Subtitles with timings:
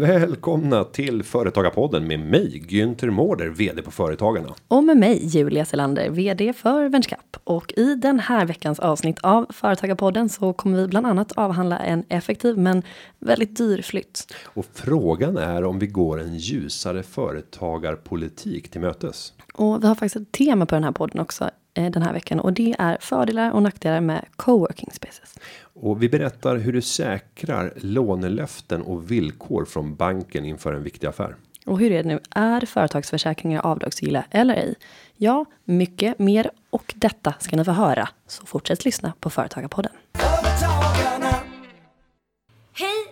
[0.00, 4.54] Välkomna till Företagarpodden med mig, Günther Mårder, VD på Företagarna.
[4.68, 7.36] Och med mig Julia Selander, VD för Venturecap.
[7.44, 12.04] Och i den här veckans avsnitt av Företagarpodden så kommer vi bland annat avhandla en
[12.08, 12.82] effektiv men
[13.18, 14.34] väldigt dyr flytt.
[14.44, 19.32] Och frågan är om vi går en ljusare företagarpolitik till mötes.
[19.54, 22.40] Och vi har faktiskt ett tema på den här podden också eh, den här veckan
[22.40, 25.34] och det är fördelar och nackdelar med coworking spaces.
[25.82, 31.36] Och vi berättar hur du säkrar lånelöften och villkor från banken inför en viktig affär.
[31.66, 32.20] Och hur är det nu?
[32.30, 34.74] Är företagsförsäkringar avdragsgilla eller ej?
[35.16, 38.08] Ja, mycket mer och detta ska ni få höra.
[38.26, 39.92] Så fortsätt lyssna på Företagarpodden.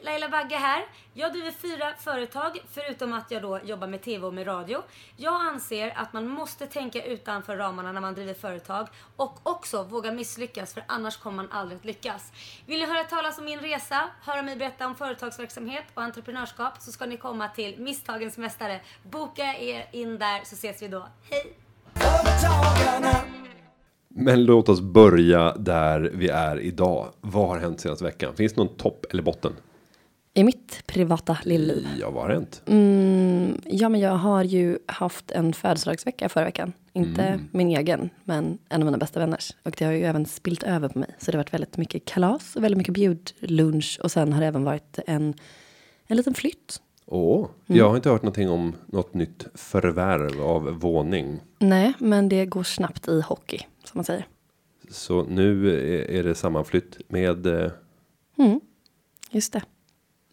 [0.09, 0.85] Laila Bagge här.
[1.13, 4.83] Jag driver fyra företag förutom att jag då jobbar med TV och med radio.
[5.17, 10.13] Jag anser att man måste tänka utanför ramarna när man driver företag och också våga
[10.13, 12.33] misslyckas för annars kommer man aldrig att lyckas.
[12.67, 16.93] Vill ni höra talas om min resa, höra mig berätta om företagsverksamhet och entreprenörskap så
[16.93, 18.81] ska ni komma till Misstagens Mästare.
[19.03, 21.09] Boka er in där så ses vi då.
[21.31, 21.57] Hej!
[24.09, 27.09] Men låt oss börja där vi är idag.
[27.21, 28.37] Vad har hänt senaste veckan?
[28.37, 29.53] Finns det någon topp eller botten?
[30.39, 31.87] I mitt privata lillliv.
[32.01, 32.63] Ja, vad har hänt?
[32.67, 36.73] Mm, ja, men jag har ju haft en födelsedagsvecka förra veckan.
[36.93, 39.51] Inte min egen, men en av mina bästa vänners.
[39.63, 41.15] Och det har ju även spilt över på mig.
[41.19, 44.01] Så det har varit väldigt mycket kalas och väldigt mycket bjudlunch.
[44.03, 45.35] Och sen har det även varit en,
[46.07, 46.81] en liten flytt.
[47.07, 51.41] Åh, jag har inte hört någonting om något nytt förvärv av våning.
[51.59, 54.27] Nej, men det går snabbt i hockey, som man säger.
[54.91, 55.69] Så nu
[56.19, 57.71] är- det sammanflytt med eh,
[59.31, 59.63] Just det.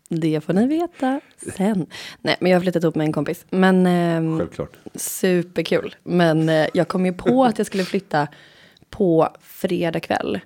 [0.09, 1.21] Det får ni veta
[1.57, 1.87] sen.
[2.21, 3.45] Nej, men jag har flyttat ihop med en kompis.
[3.49, 4.77] Men ehm, självklart.
[4.95, 5.95] superkul.
[6.03, 8.27] Men eh, jag kom ju på att jag skulle flytta
[8.89, 10.39] på fredag kväll.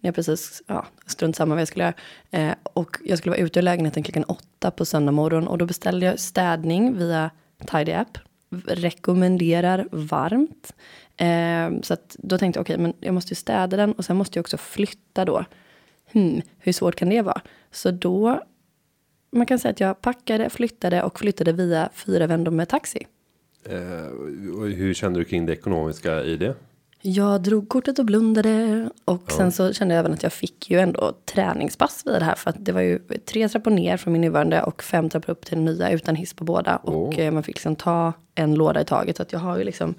[0.00, 1.94] När jag precis, ja, strunt samma vad jag skulle göra.
[2.30, 5.48] Eh, och jag skulle vara ute ur lägenheten klockan åtta på söndag morgon.
[5.48, 7.30] Och då beställde jag städning via
[7.66, 8.18] Tidy App.
[8.66, 10.74] Rekommenderar varmt.
[11.16, 14.16] Eh, så att då tänkte jag, okej, men jag måste ju städa den och sen
[14.16, 15.44] måste jag också flytta då.
[16.12, 17.40] Hmm, hur svårt kan det vara?
[17.70, 18.40] Så då,
[19.34, 23.06] man kan säga att jag packade, flyttade och flyttade via fyra vändor med taxi.
[23.68, 24.06] Eh,
[24.58, 26.54] och hur kände du kring det ekonomiska i det?
[27.06, 30.80] Jag drog kortet och blundade och sen så kände jag även att jag fick ju
[30.80, 34.22] ändå träningspass via det här för att det var ju tre trappor ner från min
[34.22, 37.18] nuvarande och fem trappor upp till den nya utan hiss på båda och Åh.
[37.18, 39.94] eh, man fick liksom ta en låda i taget så att jag har ju liksom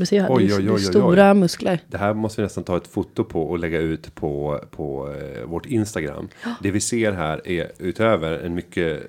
[0.00, 1.80] du ser här, Oj, det är- oj, oj, stora muskler.
[1.86, 5.44] Det här måste vi nästan ta ett foto på och lägga ut på på eh,
[5.44, 6.28] vårt Instagram.
[6.62, 9.02] Det vi ser här är utöver en mycket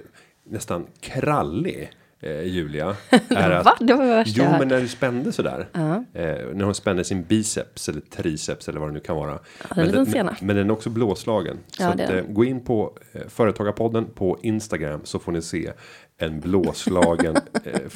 [0.49, 1.91] nästan krallig
[2.21, 2.95] eh, Julia.
[3.29, 3.75] Är att, Va?
[3.79, 5.67] Det var det värsta Jo, men när du spände sådär.
[5.73, 6.23] Eh,
[6.53, 9.31] när hon spände sin biceps eller triceps eller vad det nu kan vara.
[9.31, 9.39] en
[9.75, 10.35] men, den, sena.
[10.41, 11.57] men den är också blåslagen.
[11.79, 15.71] Ja, så att, eh, gå in på eh, Företagarpodden på Instagram så får ni se
[16.19, 17.89] en blåslagen eh,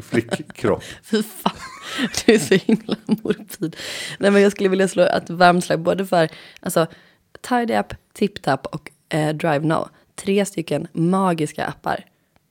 [0.00, 0.82] flickkropp.
[1.02, 1.52] Fy fan,
[2.26, 3.76] du är så himla morbid.
[4.18, 6.28] Nej men jag skulle vilja slå ett varmt slag både för
[6.60, 6.86] alltså
[7.40, 9.88] Tidy App, TipTap och eh, Drive Now.
[10.14, 12.04] Tre stycken magiska appar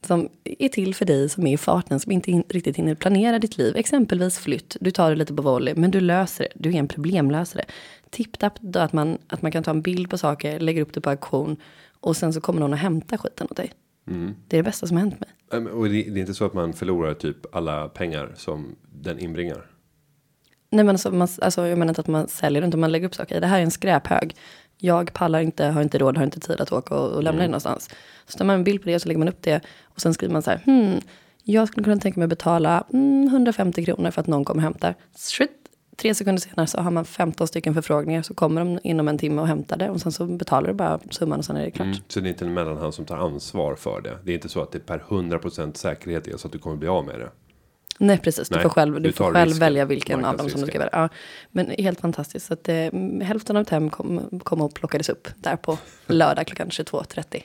[0.06, 3.40] som är till för dig som är i farten, som inte in, riktigt hinner planera
[3.40, 3.75] ditt liv.
[3.75, 6.50] Exempelvis flytt, du tar det lite på volley, men du löser det.
[6.56, 7.66] Du är en problemlösare.
[8.09, 11.01] TipTap, då att man, att man kan ta en bild på saker, lägger upp det
[11.01, 11.57] på auktion
[12.00, 13.74] och sen så kommer någon och hämtar skiten åt dig.
[14.47, 15.30] Det är det bästa som har hänt mig.
[15.53, 19.19] Ähm, Och det, det är inte så att man förlorar typ alla pengar som den
[19.19, 19.66] inbringar.
[20.69, 23.16] Nej men alltså, man, alltså jag menar inte att man säljer utan man lägger upp
[23.16, 23.42] saker.
[23.42, 24.36] Det här är en skräphög.
[24.78, 27.47] Jag pallar inte, har inte råd, har inte tid att åka och, och lämna det
[27.47, 27.90] någonstans.
[28.25, 29.62] Så tar man en bild på det och så lägger man upp det.
[29.84, 31.00] Och sen skriver man så här, hmm,
[31.44, 34.95] jag skulle kunna tänka mig betala mm, 150 kronor för att någon kommer och hämtar.
[35.16, 35.62] Shit.
[36.03, 38.21] Tre sekunder senare så har man 15 stycken förfrågningar.
[38.21, 39.89] Så kommer de inom en timme och hämtar det.
[39.89, 41.85] Och sen så betalar du bara summan och sen är det klart.
[41.85, 41.97] Mm.
[42.07, 44.17] Så det är inte en mellanhand som tar ansvar för det.
[44.23, 46.88] Det är inte så att det per 100% säkerhet är så att du kommer bli
[46.88, 47.29] av med det.
[47.97, 48.50] Nej, precis.
[48.50, 49.59] Du Nej, får själv, du du får själv risken.
[49.59, 50.89] välja vilken av dem som du ska välja.
[50.91, 51.09] Ja,
[51.51, 52.45] men helt fantastiskt.
[52.45, 52.75] Så att, eh,
[53.21, 55.77] hälften av Tem kom, kom och plockades upp där på
[56.07, 57.44] lördag klockan 22.30.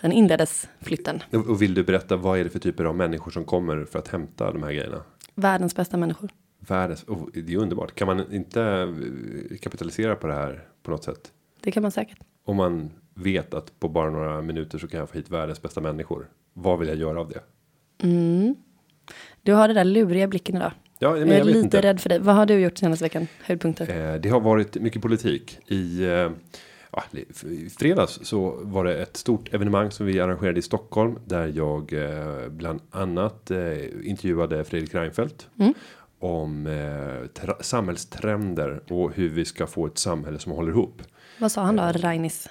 [0.00, 1.22] Sen inleddes flytten.
[1.32, 4.08] Och vill du berätta vad är det för typer av människor som kommer för att
[4.08, 5.02] hämta de här grejerna?
[5.34, 6.30] Världens bästa människor.
[6.60, 7.94] Världens, oh, det är underbart.
[7.94, 11.32] Kan man inte eh, kapitalisera på det här på något sätt?
[11.60, 12.18] Det kan man säkert.
[12.44, 15.80] Om man vet att på bara några minuter så kan jag få hit världens bästa
[15.80, 16.28] människor.
[16.52, 17.40] Vad vill jag göra av det?
[19.42, 20.72] Du har den där luriga blicken idag.
[20.98, 21.82] Ja, men jag är jag vet lite inte.
[21.82, 22.18] rädd för dig.
[22.18, 23.26] Vad har du gjort senaste veckan?
[23.42, 24.12] Höjdpunkter?
[24.14, 26.04] Eh, det har varit mycket politik i.
[26.04, 26.30] Eh,
[26.92, 27.02] ja,
[27.50, 31.92] i fredags så var det ett stort evenemang som vi arrangerade i Stockholm där jag
[31.92, 33.58] eh, bland annat eh,
[34.02, 35.48] intervjuade Fredrik Reinfeldt
[36.20, 41.02] om eh, samhällstrender och hur vi ska få ett samhälle som håller ihop.
[41.38, 42.48] Vad sa han då, Rainis?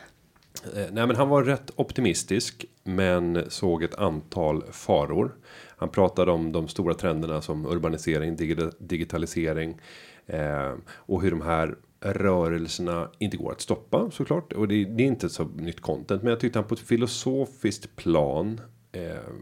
[0.76, 5.36] Eh, nej, men han var rätt optimistisk, men såg ett antal faror.
[5.78, 9.80] Han pratade om de stora trenderna som urbanisering, digi- digitalisering
[10.28, 14.54] eh, och hur de här rörelserna inte går att stoppa såklart.
[14.54, 17.96] Och det, det är inte så nytt content, men jag tyckte han på ett filosofiskt
[17.96, 18.62] plan
[18.92, 19.34] eh,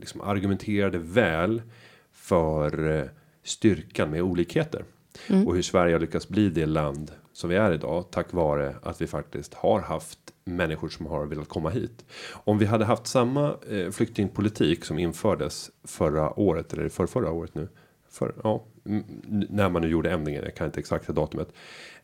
[0.00, 1.62] liksom argumenterade väl
[2.12, 3.04] för eh,
[3.42, 4.84] styrkan med olikheter.
[5.46, 9.00] Och hur Sverige har lyckats bli det land som vi är idag tack vare att
[9.02, 12.04] vi faktiskt har haft människor som har velat komma hit.
[12.32, 17.54] Om vi hade haft samma eh, flyktingpolitik som infördes förra året eller för förra året
[17.54, 17.68] nu.
[18.08, 19.04] För, ja, mm,
[19.48, 21.48] när man nu gjorde ändringen, jag kan inte exakta datumet.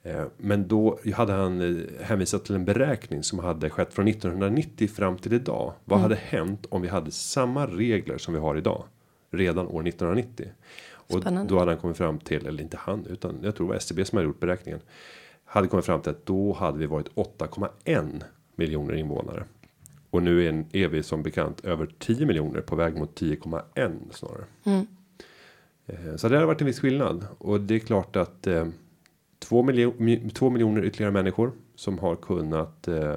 [0.02, 4.88] Eh, men då hade han eh, hänvisat till en beräkning som hade skett från 1990
[4.88, 5.72] fram till idag.
[5.84, 8.84] Vad hade hänt om vi hade samma regler som vi har idag?
[9.30, 10.46] Redan år 1990.
[11.14, 11.54] Och Spännande.
[11.54, 14.04] då hade han kommit fram till, eller inte han, utan jag tror det var SCB
[14.04, 14.80] som hade gjort beräkningen.
[15.44, 18.22] Hade kommit fram till att då hade vi varit 8,1
[18.56, 19.44] miljoner invånare.
[20.10, 24.44] Och nu är, är vi som bekant över 10 miljoner på väg mot 10,1 snarare.
[25.86, 27.26] Eh, Så det har varit en viss skillnad.
[27.38, 28.66] Och det är klart att eh,
[29.38, 33.14] två, miljo mi- två miljoner ytterligare människor som har kunnat eh,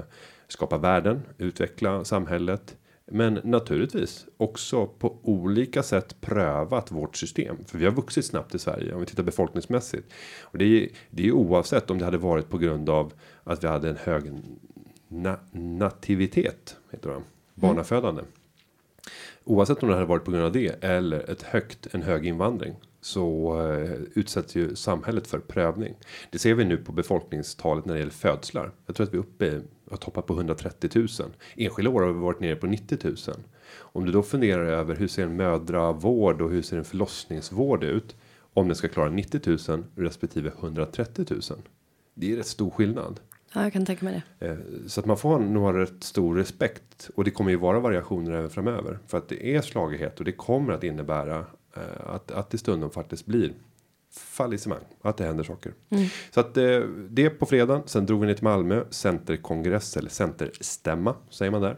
[0.47, 2.77] skapa värden, utveckla samhället.
[3.13, 7.57] Men naturligtvis också på olika sätt prövat vårt system.
[7.65, 10.13] För vi har vuxit snabbt i Sverige om vi tittar befolkningsmässigt.
[10.41, 13.13] Och det är, det är oavsett om det hade varit på grund av
[13.43, 14.31] att vi hade en hög
[15.07, 16.77] na nativitet.
[16.91, 17.21] Heter det,
[17.55, 18.21] barnafödande.
[19.43, 22.75] Oavsett om det hade varit på grund av det eller ett högt, en hög invandring.
[23.01, 25.95] Så eh, utsätts ju samhället för prövning.
[26.31, 28.71] Det ser vi nu på befolkningstalet när det gäller födslar.
[28.85, 29.61] Jag tror att vi är uppe,
[29.91, 31.07] har toppat på 130 000.
[31.55, 33.15] Enskilda år har vi varit nere på 90 000.
[33.77, 38.15] Om du då funderar över hur ser en mödravård och hur ser en förlossningsvård ut.
[38.53, 41.41] Om den ska klara 90 000 respektive 130 000.
[42.13, 43.19] Det är rätt stor skillnad.
[43.53, 44.47] Ja, jag kan tänka mig det.
[44.47, 44.57] Eh,
[44.87, 47.09] Så att man får nog ha rätt stor respekt.
[47.15, 48.99] Och det kommer ju vara variationer även framöver.
[49.07, 51.45] För att det är slagighet och det kommer att innebära
[51.75, 53.53] eh, att, att det stundom faktiskt blir
[54.11, 54.83] fallissemang.
[55.01, 55.73] Att det händer saker.
[56.31, 56.79] Så att eh,
[57.09, 57.81] det på fredag.
[57.85, 58.83] Sen drog vi ner till Malmö.
[58.89, 61.77] Centerkongress eller centerstämma säger man där.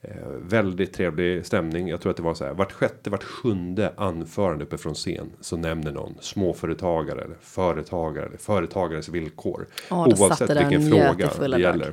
[0.00, 1.88] Eh, väldigt trevlig stämning.
[1.88, 2.54] Jag tror att det var så här.
[2.54, 5.30] Vart sjätte, vart sjunde anförande uppe från scen.
[5.40, 9.66] Så nämner någon småföretagare eller företagare eller företagares villkor.
[9.88, 11.92] Satt oavsett vilken fråga det gäller.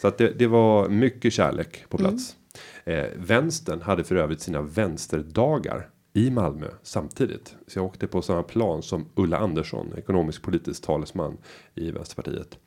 [0.00, 2.36] Så att det, det var mycket kärlek på plats.
[2.84, 7.54] Eh, vänstern hade för övrigt sina vänsterdagar i Malmö samtidigt.
[7.66, 11.36] Så jag åkte på samma plan som Ulla Andersson, ekonomisk politisk talesman
[11.74, 12.58] i Vänsterpartiet.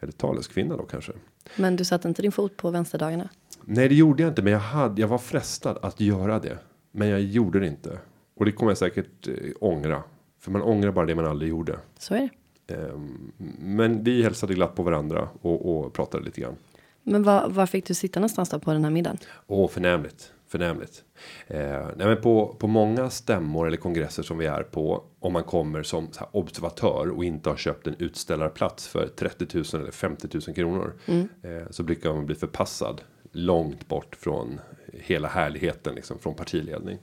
[0.00, 1.12] Eller taleskvinna då kanske.
[1.56, 3.28] Men du satte inte din fot på vänsterdagarna?
[3.64, 5.00] Nej, det gjorde jag inte, men jag hade.
[5.00, 6.58] Jag var frestad att göra det,
[6.92, 7.98] men jag gjorde det inte.
[8.34, 10.02] Och det kommer jag säkert eh, ångra,
[10.40, 11.78] för man ångrar bara det man aldrig gjorde.
[11.98, 12.74] Så är det.
[12.74, 16.56] Ehm, men vi hälsade glatt på varandra och, och pratade lite grann.
[17.02, 19.18] Men var, var fick du sitta någonstans då på den här middagen?
[19.46, 20.32] Åh, förnämligt.
[20.52, 21.04] Förnämligt.
[21.46, 25.04] Eh, nej, men på, på många stämmor eller kongresser som vi är på.
[25.20, 29.90] Om man kommer som observatör och inte har köpt en utställarplats för 30 000 eller
[29.90, 30.94] 50 000 kronor.
[31.42, 33.00] Eh, så brukar man bli förpassad
[33.32, 34.60] långt bort från
[34.92, 36.98] hela härligheten liksom från partiledning.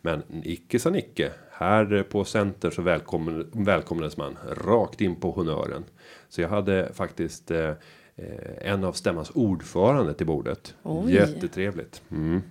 [0.00, 1.32] Men icke sa Nicke.
[1.50, 5.84] Här på Center så välkommen, välkomnades man rakt in på honören.
[6.28, 7.70] Så jag hade faktiskt eh,
[8.16, 10.74] eh, en av stämmans ordförande till bordet.
[10.82, 11.14] Oj.
[11.14, 12.02] Jättetrevligt.
[12.10, 12.42] Mm.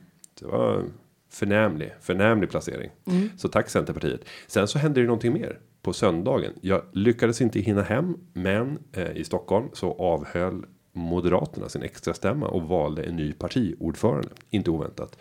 [0.42, 0.86] Det var
[1.30, 2.92] förnämlig, förnämlig placering.
[3.38, 4.26] Så tack Centerpartiet.
[4.48, 6.54] Sen så hände det någonting mer på söndagen.
[6.62, 12.48] Jag lyckades inte hinna hem, men eh, i Stockholm så avhöll Moderaterna sin extra stämma
[12.48, 14.30] och valde en ny partiordförande.
[14.50, 15.18] Inte oväntat.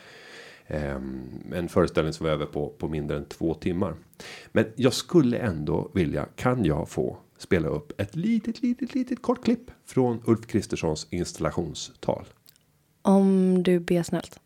[0.66, 1.22] Ehm,
[1.52, 3.94] en föreställning som var över på, på mindre än två timmar.
[4.52, 9.44] Men jag skulle ändå vilja, kan jag få spela upp ett litet, litet, litet kort
[9.44, 12.24] klipp från Ulf Kristerssons installationstal.
[13.02, 14.40] Om du ber snällt.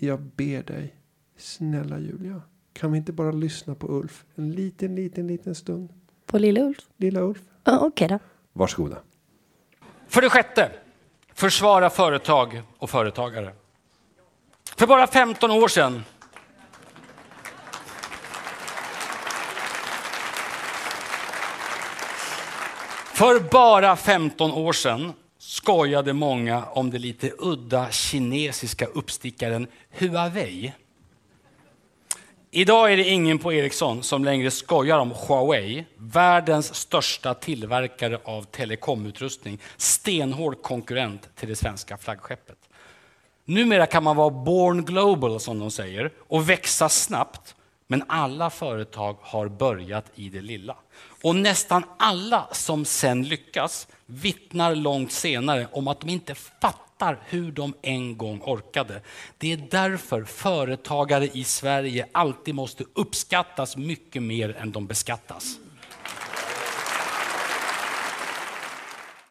[0.00, 0.94] Jag ber dig,
[1.36, 2.42] snälla Julia.
[2.72, 5.92] Kan vi inte bara lyssna på Ulf en liten, liten, liten stund?
[6.26, 6.78] På Lilla Ulf?
[6.96, 7.40] Lilla Ulf.
[7.64, 8.18] Ja, Okej då.
[8.52, 8.96] Varsågoda.
[10.08, 10.70] För det sjätte,
[11.34, 13.52] försvara företag och företagare.
[14.76, 16.02] För bara 15 år sedan
[23.18, 25.12] För bara 15 år sedan
[25.68, 30.72] skojade många om det lite udda kinesiska uppstickaren Huawei.
[32.50, 38.42] Idag är det ingen på Ericsson som längre skojar om Huawei, världens största tillverkare av
[38.42, 42.58] telekomutrustning, stenhård konkurrent till det svenska flaggskeppet.
[43.44, 47.54] Numera kan man vara born global som de säger och växa snabbt.
[47.86, 50.76] Men alla företag har börjat i det lilla.
[51.22, 57.52] Och nästan alla som sen lyckas vittnar långt senare om att de inte fattar hur
[57.52, 59.00] de en gång orkade.
[59.38, 65.58] Det är därför företagare i Sverige alltid måste uppskattas mycket mer än de beskattas.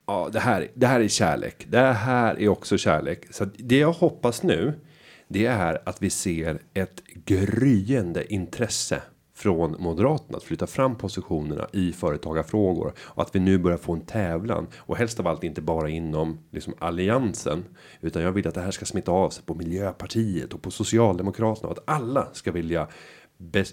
[0.06, 1.65] Ja, det här, det här är kärlek.
[1.67, 3.34] Det här är också kärlek.
[3.34, 4.79] Så det jag hoppas nu,
[5.27, 9.01] det är att vi ser ett gryende intresse
[9.38, 14.01] från Moderaterna att flytta fram positionerna i företagarfrågor och att vi nu börjar få en
[14.01, 17.63] tävlan och helst av allt inte bara inom liksom alliansen
[18.01, 21.70] utan jag vill att det här ska smitta av sig på Miljöpartiet och på Socialdemokraterna
[21.70, 22.88] och att alla ska vilja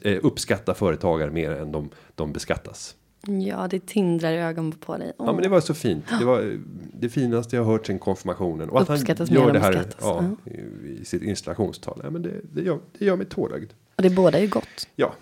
[0.02, 2.96] eh, uppskatta företagare mer än de, de beskattas.
[3.26, 5.12] Ja, det tindrar i ögonen på dig.
[5.18, 6.04] Ja, men det var så fint.
[6.18, 6.58] Det var
[6.92, 10.24] det finaste jag hört sen konfirmationen och att han Uppskattas mer gör det här ja,
[10.44, 12.00] i, i sitt installationstal.
[12.04, 13.70] Ja, men det, det gör det gör mig tårögd.
[13.96, 14.88] Och det båda är ju gott.
[14.96, 15.14] Ja.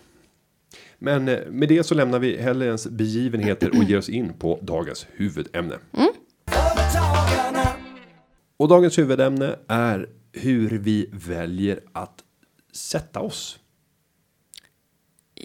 [1.02, 5.06] Men eh, med det så lämnar vi helgens begivenheter och ger oss in på dagens
[5.12, 5.78] huvudämne.
[6.46, 7.68] Företagarna.
[8.56, 12.24] Och dagens huvudämne är hur vi väljer att
[12.72, 13.58] sätta oss.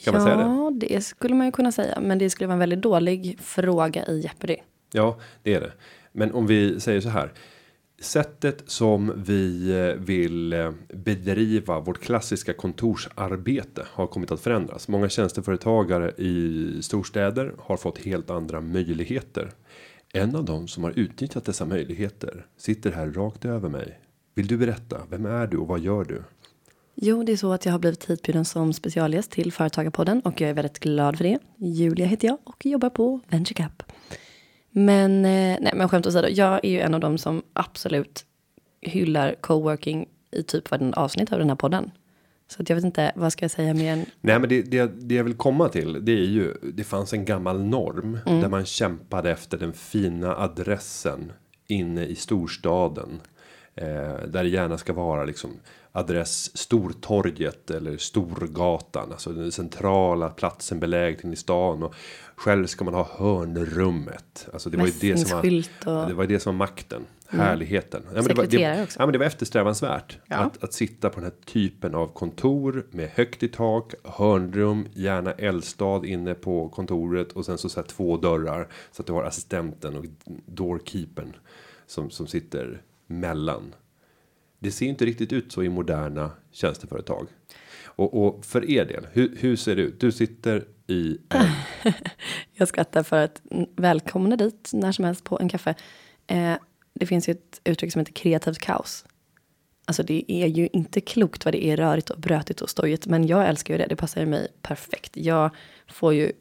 [0.03, 0.87] Kan man ja, säga det?
[0.87, 1.99] det skulle man ju kunna säga.
[2.01, 4.57] Men det skulle vara en väldigt dålig fråga i Jeopardy.
[4.91, 5.71] Ja, det är det.
[6.11, 7.33] Men om vi säger så här.
[8.01, 14.87] Sättet som vi eh, vill eh, bedriva vårt klassiska kontorsarbete har kommit att förändras.
[14.87, 19.51] Många tjänsteföretagare i storstäder har fått helt andra möjligheter.
[20.13, 23.99] En av dem som har utnyttjat dessa möjligheter sitter här rakt över mig.
[24.35, 25.01] Vill du berätta?
[25.09, 26.23] Vem är du och vad gör du?
[26.95, 30.49] Jo, det är så att jag har blivit hitbjuden som specialgäst till Företagarpodden och jag
[30.49, 31.39] är väldigt glad för det.
[31.57, 33.83] Julia heter jag och jobbar på VentureCap.
[34.77, 38.25] Men, eh, nej, men skämt åsido, jag är ju en av dem som absolut
[38.81, 41.91] hyllar coworking i typ varje avsnitt av den här podden.
[42.47, 44.91] Så att jag vet inte, vad ska jag säga mer än Nej, men det, det,
[44.99, 48.65] det jag vill komma till, det är ju, det fanns en gammal norm där man
[48.65, 51.31] kämpade efter den fina adressen
[51.67, 53.21] inne i storstaden.
[53.75, 55.51] Eh, där det gärna ska vara liksom
[55.97, 61.95] adress Stortorget eller Storgatan, alltså den centrala platsen belägen i stan och
[62.35, 64.47] själv ska man ha hörnrummet.
[64.53, 65.45] Alltså det var ju det som var,
[66.03, 68.01] och- det var det som var makten, härligheten.
[68.05, 68.99] Ja, men det, var, det, också.
[68.99, 70.35] ja, men det var eftersträvansvärt Ja.
[70.35, 75.31] att, att sitta på den här typen av kontor med högt i tak, hörnrum, gärna
[75.31, 79.23] eldstad inne på kontoret och sen så, så här två dörrar så att du har
[79.23, 80.05] assistenten och
[80.45, 81.35] doorkeepern
[81.87, 83.73] som som sitter mellan.
[84.59, 87.27] Det ser inte riktigt ut så i moderna tjänsteföretag.
[87.85, 89.99] Och, och för er del, hur, hur ser det ut?
[89.99, 91.47] Du sitter i en,
[92.53, 93.41] Jag skrattar för att
[93.75, 95.75] välkomna dit när som helst på en kaffe.
[96.27, 96.53] Eh,
[96.93, 99.05] det finns ju ett uttryck som heter kreativt kaos.
[99.85, 103.07] Alltså det är ju inte klokt vad det är rörigt och brötigt och stojigt.
[103.07, 105.17] Men jag älskar ju det, det passar ju mig perfekt.
[105.17, 105.55] Jag
[105.87, 106.31] får ju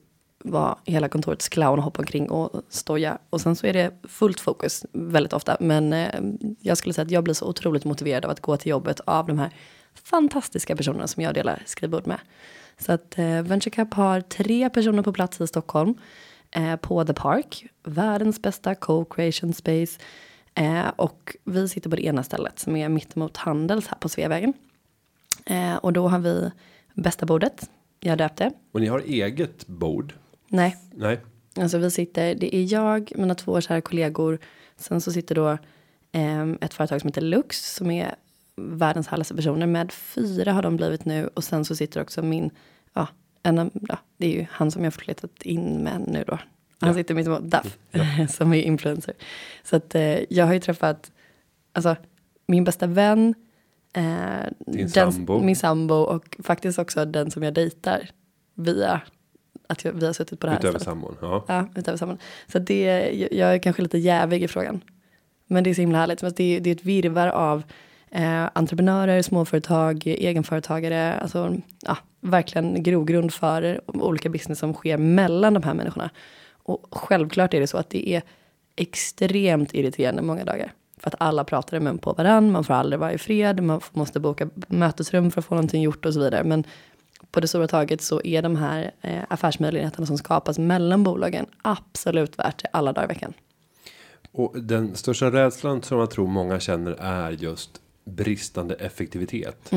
[0.50, 3.18] vara hela kontorets clown och hoppa omkring och stoja.
[3.30, 5.56] Och sen så är det fullt fokus väldigt ofta.
[5.60, 6.20] Men eh,
[6.60, 9.26] jag skulle säga att jag blir så otroligt motiverad av att gå till jobbet av
[9.26, 9.50] de här
[9.94, 12.18] fantastiska personerna som jag delar skrivbord med.
[12.78, 15.94] Så att eh, VentureCap har tre personer på plats i Stockholm.
[16.50, 20.00] Eh, på The Park, världens bästa co-creation space.
[20.54, 24.52] Eh, och vi sitter på det ena stället som är mittemot Handels här på Sveavägen.
[25.46, 26.50] Eh, och då har vi
[26.94, 27.70] bästa bordet.
[28.00, 28.52] Jag döpte.
[28.72, 30.14] och ni har eget bord.
[30.56, 31.20] Nej, Nej,
[31.60, 34.38] Alltså vi sitter, det är jag, mina två kära kollegor.
[34.76, 35.58] Sen så sitter då
[36.12, 38.14] ehm, ett företag som heter Lux som är
[38.56, 39.66] världens härligaste personer.
[39.66, 42.50] Med fyra har de blivit nu och sen så sitter också min,
[42.92, 43.08] ja,
[43.42, 46.38] en av, ja det är ju han som jag har flyttat in med nu då.
[46.80, 46.94] Han Ja.
[46.94, 47.78] sitter mitt emot Duff
[48.36, 49.14] som är influencer.
[49.64, 51.12] Så att eh, jag har ju träffat,
[51.72, 51.96] alltså
[52.46, 53.34] min bästa vän.
[53.92, 54.04] Eh,
[54.66, 55.42] den, sambo.
[55.42, 58.10] Min sambo och faktiskt också den som jag dejtar.
[58.54, 59.00] Via
[59.66, 61.16] att jag, vi har suttit på det här utöver sambon.
[61.20, 61.44] Ja.
[61.48, 62.18] Ja, utöver samman.
[62.52, 64.80] Så det, jag- är kanske lite jävig i frågan.
[65.46, 66.22] Men det är så himla härligt.
[66.22, 67.62] Men Det är, det är ett virvar av
[68.10, 71.14] eh, entreprenörer, småföretag, egenföretagare.
[71.14, 76.10] Alltså, ja, verkligen grogrund för olika business som sker mellan de här människorna.
[76.52, 78.22] Och självklart är det så att det är
[78.76, 80.72] extremt irriterande många dagar.
[80.98, 83.80] För att alla pratar i mun på varann, man får aldrig vara i fred, man
[83.92, 86.44] måste boka mötesrum för att få någonting gjort och så vidare.
[86.44, 86.64] Men
[87.30, 92.38] på det stora taget så är de här eh, affärsmöjligheterna som skapas mellan bolagen absolut
[92.38, 93.32] värt det alla dagar i veckan.
[94.32, 99.72] Och den största rädslan som jag tror många känner är just bristande effektivitet.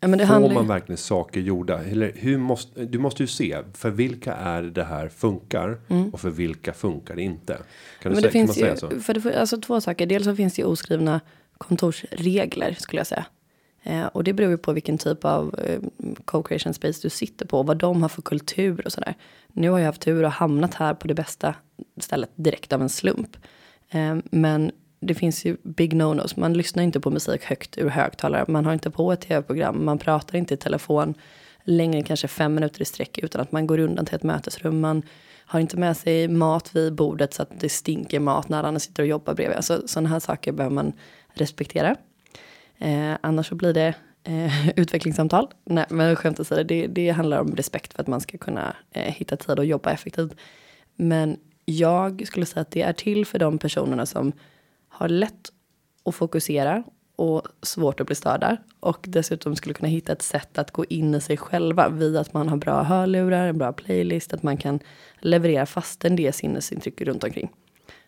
[0.00, 1.84] Ja, men det Får handlar man verkligen saker gjorda?
[1.84, 5.80] Eller hur måste, du måste ju se, för vilka är det här funkar
[6.12, 7.58] och för vilka funkar det inte?
[8.02, 8.22] Kan, du Mm.
[8.22, 9.00] Men säga, det kan man finns säga ju, så?
[9.00, 10.06] för det, alltså två saker.
[10.06, 11.20] Dels så finns det ju oskrivna
[11.58, 13.24] kontorsregler skulle jag säga.
[13.88, 15.80] Eh, och det beror ju på vilken typ av eh,
[16.24, 17.62] co-creation space du sitter på.
[17.62, 19.14] Vad de har för kultur och sådär.
[19.52, 21.54] Nu har jag haft tur och hamnat här på det bästa
[22.00, 23.36] stället direkt av en slump.
[23.90, 26.36] Eh, men det finns ju big no-nos.
[26.36, 28.44] Man lyssnar inte på musik högt ur högtalare.
[28.48, 29.84] Man har inte på ett tv-program.
[29.84, 31.14] Man pratar inte i telefon
[31.64, 34.80] längre än kanske fem minuter i sträck utan att man går undan till ett mötesrum.
[34.80, 35.02] Man
[35.46, 39.02] har inte med sig mat vid bordet så att det stinker mat när andra sitter
[39.02, 39.56] och jobbar bredvid.
[39.56, 40.92] Alltså, sådana här saker behöver man
[41.34, 41.96] respektera.
[42.78, 43.94] Eh, annars så blir det
[44.24, 45.48] eh, utvecklingssamtal.
[45.64, 49.12] Nej, men skämt åsido, det, det handlar om respekt för att man ska kunna eh,
[49.12, 50.36] hitta tid och jobba effektivt.
[50.96, 54.32] Men jag skulle säga att det är till för de personerna som
[54.88, 55.52] har lätt
[56.04, 56.84] att fokusera
[57.16, 58.56] och svårt att bli störda.
[58.80, 62.34] Och dessutom skulle kunna hitta ett sätt att gå in i sig själva via att
[62.34, 64.80] man har bra hörlurar, en bra playlist, att man kan
[65.20, 67.50] leverera fastän det är sinnesintryck runt omkring.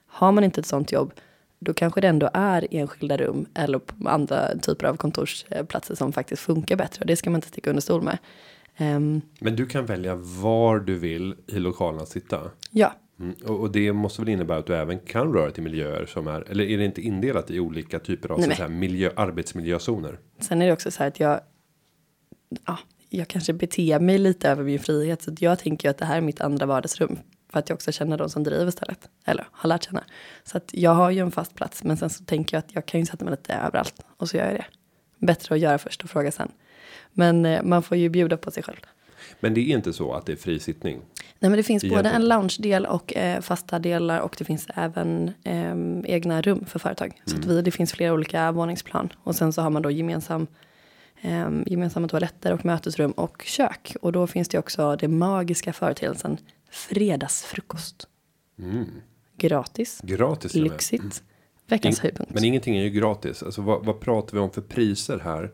[0.06, 1.12] Har man inte ett sånt jobb,
[1.60, 6.42] då kanske det ändå är enskilda rum eller på andra typer av kontorsplatser som faktiskt
[6.42, 7.00] funkar bättre.
[7.00, 8.18] Och det ska man inte sticka under stol med.
[8.76, 12.50] Ehm, Men du kan välja var du vill i lokalen att sitta.
[12.70, 13.34] ja, Mm.
[13.44, 16.50] Och, och det måste väl innebära att du även kan röra till miljöer som är
[16.50, 20.18] eller är det inte indelat i olika typer av Nej, så säga, miljö arbetsmiljözoner?
[20.38, 21.40] Sen är det också så här att jag,
[22.66, 25.22] ja, jag kanske beter mig lite över min frihet.
[25.22, 27.18] Så jag tänker ju att det här är mitt andra vardagsrum.
[27.52, 29.08] För att jag också känner de som driver stället.
[29.24, 30.04] Eller har lärt känna.
[30.44, 31.84] Så att jag har ju en fast plats.
[31.84, 33.94] Men sen så tänker jag att jag kan ju sätta mig lite överallt.
[34.16, 34.66] Och så gör jag det.
[35.26, 36.52] Bättre att göra först och fråga sen.
[37.12, 38.80] Men eh, man får ju bjuda på sig själv.
[39.40, 41.00] Men det är inte så att det är fri sittning.
[41.38, 45.32] Nej men det finns både en lounge-del och eh, fasta delar och det finns även
[45.44, 47.22] ehm, egna rum för företag.
[47.24, 49.12] Så att vi, det finns flera olika våningsplan.
[49.22, 50.46] Och sen så har man då gemensam,
[51.20, 53.96] ehm, gemensamma toaletter och mötesrum och kök.
[54.02, 56.38] Och då finns det också det magiska företeelsen
[56.70, 58.08] fredagsfrukost.
[59.36, 60.62] Gratis, Gratis med.
[60.64, 61.22] lyxigt,
[61.66, 62.34] veckans In- höjdpunkt.
[62.34, 63.42] Men ingenting är ju gratis.
[63.42, 65.52] Alltså vad, vad pratar vi om för priser här?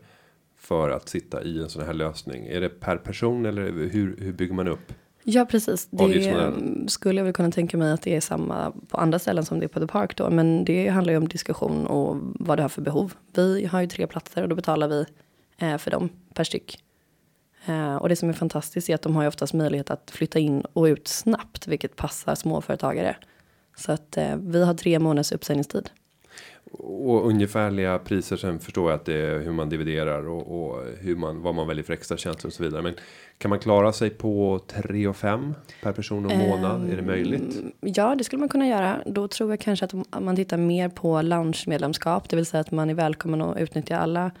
[0.59, 2.47] För att sitta i en sån här lösning.
[2.47, 4.93] Är det per person eller hur, hur bygger man upp?
[5.23, 5.87] Ja, precis.
[5.91, 9.59] Det skulle jag väl kunna tänka mig att det är samma på andra ställen som
[9.59, 10.29] det är på The Park då.
[10.29, 13.13] Men det handlar ju om diskussion och vad du har för behov.
[13.35, 15.05] Vi har ju tre platser och då betalar vi
[15.57, 16.79] eh, för dem per styck.
[17.67, 20.39] Eh, och det som är fantastiskt är att de har ju oftast möjlighet att flytta
[20.39, 23.15] in och ut snabbt, vilket passar småföretagare.
[23.75, 25.89] Så att eh, vi har tre månaders uppsägningstid.
[26.79, 31.15] Och ungefärliga priser sen förstår jag att det är hur man dividerar och, och hur
[31.15, 32.81] man vad man väljer för extra tjänster och så vidare.
[32.81, 32.93] Men
[33.37, 35.53] kan man klara sig på 3 och 5
[35.83, 36.89] per person och månad?
[36.89, 37.59] är det möjligt?
[37.79, 39.01] Ja, det skulle man kunna göra.
[39.05, 42.89] Då tror jag kanske att man tittar mer på lounge-medlemskap, det vill säga att man
[42.89, 44.31] är välkommen att utnyttja alla,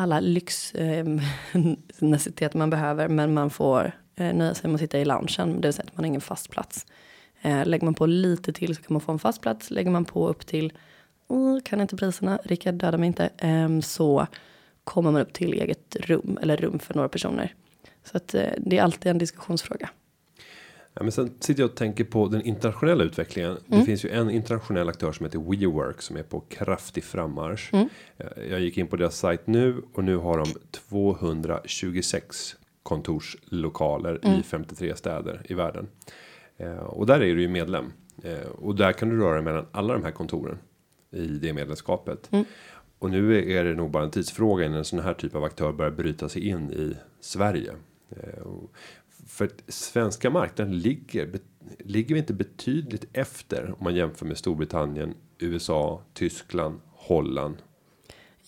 [0.00, 5.04] alla lyxnecessiteter eh, man behöver, men man får eh, nöja sig med att sitta i
[5.04, 6.86] loungen, det vill säga att man har ingen fast plats.
[7.42, 9.70] Eh, lägger man på lite till så kan man få en fast plats.
[9.70, 10.72] Lägger man på upp till,
[11.28, 14.26] oh, kan inte priserna, Rickard döda mig inte, eh, så
[14.84, 17.54] kommer man upp till eget rum, eller rum för några personer.
[18.04, 19.90] Så att eh, det är alltid en diskussionsfråga.
[20.94, 23.56] Ja, men sen sitter jag och tänker på den internationella utvecklingen.
[23.66, 27.70] Det finns ju en internationell aktör som heter WeWork som är på kraftig frammarsch.
[27.72, 27.86] Eh,
[28.50, 34.96] Jag gick in på deras sajt nu och nu har de 226 kontorslokaler i 53
[34.96, 35.88] städer i världen.
[36.56, 39.66] Eh, Och där är du ju medlem Eh, och där kan du röra dig mellan
[39.72, 40.58] alla de här kontoren
[41.10, 42.28] i det medlemskapet.
[42.98, 45.72] Och nu är det nog bara en tidsfråga innan en sån här typ av aktör
[45.72, 47.72] börjar bryta sig in i Sverige.
[49.26, 51.30] För att svenska marknaden ligger,
[51.78, 57.56] ligger vi inte betydligt efter om man jämför med Storbritannien, USA, Tyskland, Holland.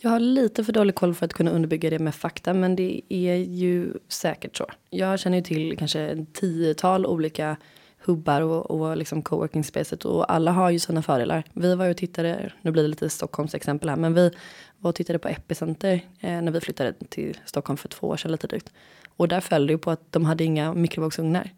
[0.05, 3.01] Jag har lite för dålig koll för att kunna underbygga det med fakta, men det
[3.09, 4.67] är ju säkert så.
[4.91, 7.57] Jag känner ju till kanske en tiotal olika
[8.05, 11.45] hubbar och, och liksom coworking spacet och alla har ju sina fördelar.
[11.53, 14.31] Vi var ju och tittade, nu blir det lite Stockholms exempel här, men vi
[14.79, 18.33] var och tittade på Epicenter eh, när vi flyttade till Stockholm för två år sedan
[18.33, 18.73] lite drygt.
[19.17, 21.51] Och där föll det ju på att de hade inga mikrovågsugnar.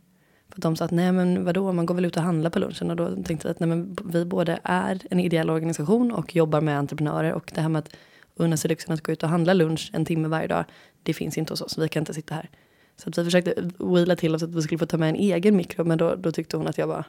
[0.55, 2.91] För de sa att nej men vadå, man går väl ut och handlar på lunchen.
[2.91, 6.61] Och då tänkte jag att nej men vi både är en ideell organisation och jobbar
[6.61, 7.33] med entreprenörer.
[7.33, 7.97] Och det här med att
[8.37, 10.65] unna sig lyxen att gå ut och handla lunch en timme varje dag.
[11.03, 12.51] Det finns inte hos oss, vi kan inte sitta här.
[12.97, 15.57] Så att vi försökte wheela till oss att vi skulle få ta med en egen
[15.57, 15.85] mikro.
[15.85, 17.05] Men då, då tyckte hon att jag var,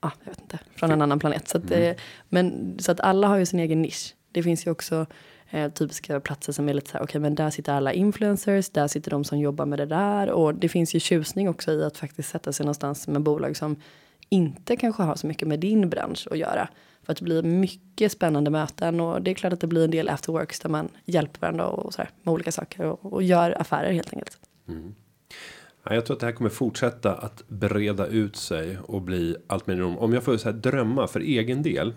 [0.00, 1.48] ja jag vet inte, från en annan planet.
[1.48, 1.92] Så att, eh,
[2.28, 4.14] men, så att alla har ju sin egen nisch.
[4.32, 5.06] Det finns ju också
[5.52, 8.88] eh, typiska platser som är lite så här, okej men där sitter alla influencers, där
[8.88, 10.30] sitter de som jobbar med det där.
[10.30, 13.76] Och det finns ju tjusning också i att faktiskt sätta sig någonstans med bolag som
[14.28, 16.68] inte kanske har så mycket med din bransch att göra.
[17.02, 19.90] För att det blir mycket spännande möten och det är klart att det blir en
[19.90, 23.60] del afterworks där man hjälper varandra och så här, med olika saker och, och gör
[23.60, 24.38] affärer helt enkelt.
[25.84, 29.66] Ja, jag tror att det här kommer fortsätta att breda ut sig och bli allt
[29.66, 29.82] mer.
[29.82, 31.94] Om jag får så här drömma för egen del.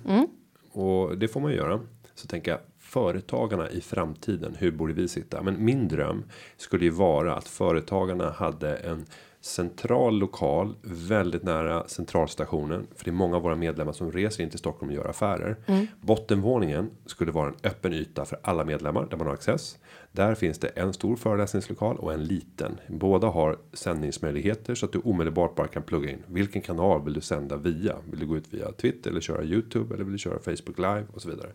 [0.72, 1.80] Och det får man göra.
[2.16, 2.60] Så tänker jag
[2.96, 4.56] företagarna i framtiden.
[4.60, 5.42] Hur borde vi sitta?
[5.42, 6.24] Men min dröm
[6.58, 9.06] skulle ju vara att företagarna hade en
[9.42, 12.88] central lokal väldigt nära centralstationen.
[12.96, 15.56] För det är många av våra medlemmar som reser in till Stockholm och gör affärer.
[16.02, 19.78] Bottenvåningen skulle vara en öppen yta för alla medlemmar där man har access.
[20.12, 22.80] Där finns det en stor föreläsningslokal och en liten.
[22.88, 26.24] Båda har sändningsmöjligheter så att du omedelbart bara kan plugga in.
[26.28, 27.96] Vilken kanal vill du sända via?
[28.12, 31.06] Vill du gå ut via Twitter eller köra Youtube eller vill du köra Facebook live
[31.14, 31.50] och så vidare.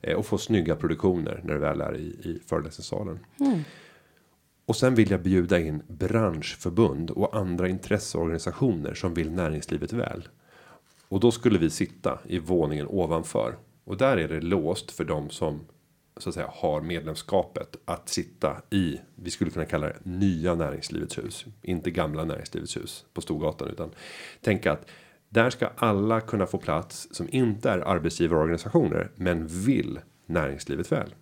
[0.00, 3.18] Eh, och få snygga produktioner när du väl är i, i föreläsningssalen.
[4.66, 10.28] Och sen vill jag bjuda in branschförbund och andra intresseorganisationer som vill näringslivet väl.
[11.08, 13.56] Och då skulle vi sitta i våningen ovanför.
[13.84, 15.60] Och där är det låst för de som
[16.16, 19.00] så att säga har medlemskapet att sitta i.
[19.14, 21.44] Vi skulle kunna kalla det nya näringslivets hus.
[21.62, 23.90] Inte gamla näringslivets hus på Storgatan utan
[24.40, 24.90] tänka att
[25.28, 31.14] där ska alla kunna få plats som inte är arbetsgivarorganisationer men vill näringslivet väl.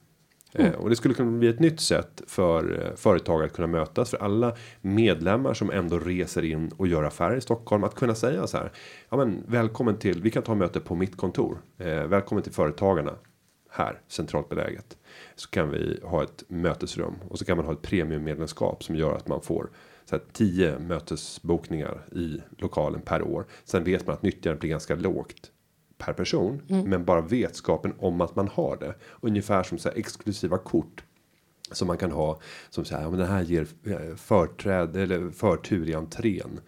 [0.53, 4.11] Eh, och det skulle kunna bli ett nytt sätt för eh, företag att kunna mötas
[4.11, 8.47] för alla medlemmar som ändå reser in och gör affärer i Stockholm att kunna säga
[8.47, 8.73] så här.
[9.09, 10.23] Ja, men välkommen till.
[10.23, 11.59] Vi kan ta möte på mitt kontor.
[11.79, 13.13] Eh, välkommen till företagarna
[13.75, 14.97] här centralt beläget
[15.35, 19.15] så kan vi ha ett mötesrum och så kan man ha ett premiummedlemskap som gör
[19.15, 19.71] att man får
[20.05, 23.47] så här 10 mötesbokningar i lokalen per år.
[23.65, 25.51] Sen vet man att nyttjandet blir ganska lågt
[25.99, 28.95] per person, men bara vetskapen om att man har det.
[29.21, 31.05] Ungefär som så här exklusiva kort
[31.73, 35.89] som man kan ha som säger ja, men den här ger eh, företräde eller förtur
[35.89, 36.61] i entrén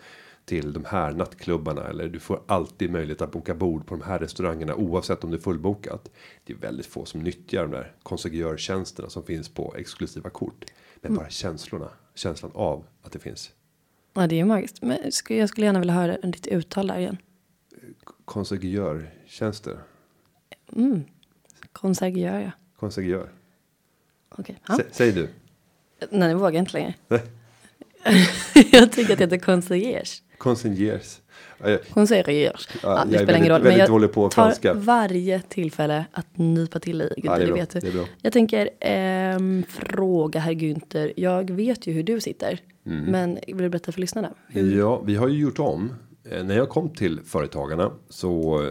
[0.47, 4.19] till de här nattklubbarna eller du får alltid möjlighet att boka bord på de här
[4.19, 6.11] restaurangerna oavsett om det är fullbokat.
[6.45, 10.65] Det är väldigt få som nyttjar de där konsegörtjänsterna som finns på exklusiva kort.
[11.01, 13.53] Men bara känslorna, känslan av att det finns
[14.13, 14.83] Ja, det är ju magiskt.
[14.83, 17.17] Men jag skulle gärna vilja höra ditt uttal där igen.
[18.25, 19.79] konsegörtjänster.
[21.73, 22.51] Konsergör ja.
[22.77, 23.33] Konsegör.
[24.29, 24.59] Okej.
[24.69, 24.77] Ja.
[24.77, 25.29] Sä, säg du.
[26.11, 26.95] Nej, det vågar jag inte längre.
[28.73, 30.05] Jag tycker att det heter concierge.
[30.39, 31.21] Consigliers.
[31.95, 32.53] Concierge.
[32.83, 33.63] Ja, det spelar ingen roll.
[33.63, 37.05] Men jag tar varje tillfälle att nypa till i.
[37.05, 38.07] Günther, Ja, det vet du.
[38.23, 41.13] Jag tänker ehm, fråga herr Günther.
[41.17, 42.61] Jag vet ju hur du sitter.
[42.87, 43.05] Mm.
[43.05, 44.35] Men vill du berätta för lyssnarna?
[44.49, 44.79] Hur?
[44.79, 45.93] Ja, vi har ju gjort om.
[46.31, 48.71] Eh, När jag kom till företagarna så eh,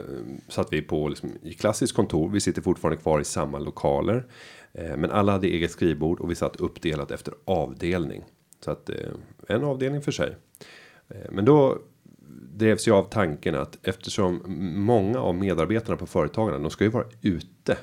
[0.49, 2.30] satt vi på liksom, i klassiskt kontor.
[2.30, 4.25] Vi sitter fortfarande kvar i samma lokaler,
[4.73, 8.23] eh, men alla hade eget skrivbord och vi satt uppdelat efter avdelning
[8.65, 8.89] så att
[9.47, 10.36] en avdelning för sig.
[11.10, 11.78] Eh, men då
[12.54, 14.41] drevs jag av tanken att eftersom
[14.76, 17.78] många av medarbetarna på företagarna, de ska ju vara ute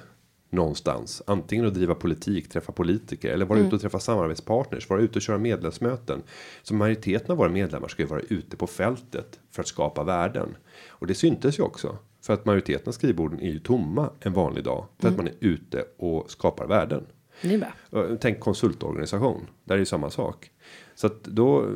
[0.50, 1.22] någonstans.
[1.26, 5.22] Antingen att driva politik, träffa politiker eller vara ute och träffa samarbetspartners, vara ute och
[5.22, 6.22] köra medlemsmöten.
[6.62, 10.56] Så majoriteten av våra medlemmar ska ju vara ute på fältet för att skapa värden.
[10.88, 11.98] Och det syntes ju också.
[12.22, 14.86] För att majoriteten av skrivborden är ju tomma en vanlig dag.
[14.98, 17.06] För att man är ute och skapar värden.
[17.42, 17.58] Det är
[17.90, 18.16] bra.
[18.20, 19.46] Tänk konsultorganisation.
[19.64, 20.50] Där är ju samma sak.
[20.94, 21.66] Så att då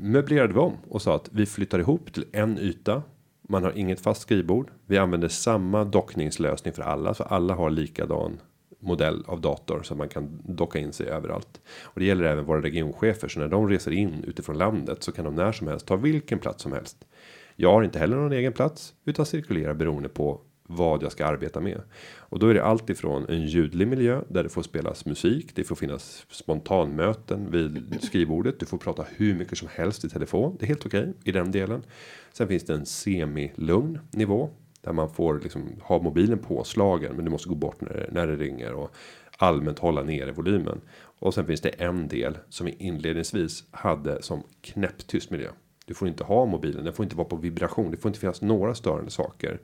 [0.00, 3.02] möblerade vi om och sa att vi flyttar ihop till en yta.
[3.48, 4.70] Man har inget fast skrivbord.
[4.86, 8.40] Vi använder samma dockningslösning för alla så alla har likadan
[8.80, 11.60] modell av dator så man kan docka in sig överallt.
[11.82, 15.24] Och det gäller även våra regionchefer så när de reser in utifrån landet så kan
[15.24, 17.06] de när som helst ta vilken plats som helst.
[17.56, 21.60] Jag har inte heller någon egen plats utan cirkulerar beroende på vad jag ska arbeta
[21.60, 21.80] med.
[22.18, 25.50] Och då är det allt ifrån en ljudlig miljö där det får spelas musik.
[25.56, 28.60] Det får finnas spontanmöten vid skrivbordet.
[28.60, 30.56] Du får prata hur mycket som helst i telefon.
[30.58, 31.82] Det är helt okej i den delen.
[32.32, 34.50] Sen finns det en semi-lugn nivå.
[34.80, 37.16] Där man får liksom ha mobilen påslagen.
[37.16, 38.72] Men du måste gå bort när, det- när det ringer.
[38.72, 38.90] Och
[39.38, 40.80] allmänt hålla nere volymen.
[41.18, 45.48] Och sen finns det en del som vi inledningsvis hade som knäpptyst miljö.
[45.86, 48.42] Du får inte ha mobilen, den får inte vara på vibration, det får inte finnas
[48.42, 49.60] några störande saker.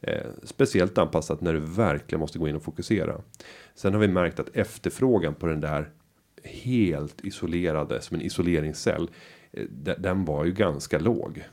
[0.00, 3.20] Eh, speciellt anpassat när du verkligen måste gå in och fokusera.
[3.74, 5.90] Sen har vi märkt att efterfrågan på den där
[6.44, 9.10] helt isolerade som en isoleringscell.
[9.52, 9.64] Eh,
[9.98, 11.44] den var ju ganska låg.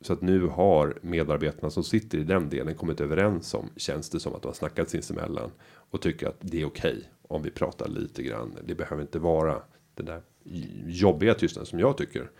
[0.00, 4.20] Så att nu har medarbetarna som sitter i den delen kommit överens om känns det
[4.20, 7.88] som att de har snackat sinsemellan och tycker att det är okej om vi pratar
[7.88, 8.58] lite grann.
[8.64, 9.62] Det behöver inte vara
[9.94, 10.22] den där
[10.86, 12.30] jobbiga tystnaden som jag tycker.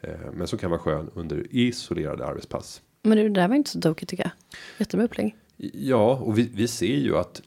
[0.00, 2.82] Eh, men som kan vara skön under isolerade arbetspass.
[3.08, 4.60] Men det där var inte så tokigt tycker jag.
[4.78, 5.36] Jättebra upplägg.
[5.72, 7.42] Ja, och vi, vi ser ju att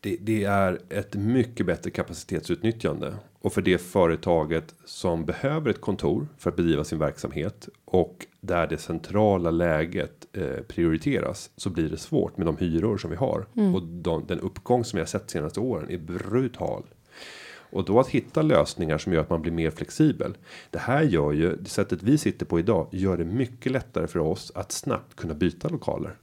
[0.00, 3.14] det, det är ett mycket bättre kapacitetsutnyttjande.
[3.40, 8.66] och för det företaget som behöver ett kontor för att bedriva sin verksamhet och där
[8.66, 13.46] det centrala läget eh, prioriteras så blir det svårt med de hyror som vi har
[13.74, 16.82] och de, den uppgång som vi har sett senaste åren är brutal.
[17.76, 20.36] Och då att hitta lösningar som gör att man blir mer flexibel.
[20.70, 24.18] Det här gör ju det sättet vi sitter på idag gör det mycket lättare för
[24.18, 26.16] oss att snabbt kunna byta lokaler.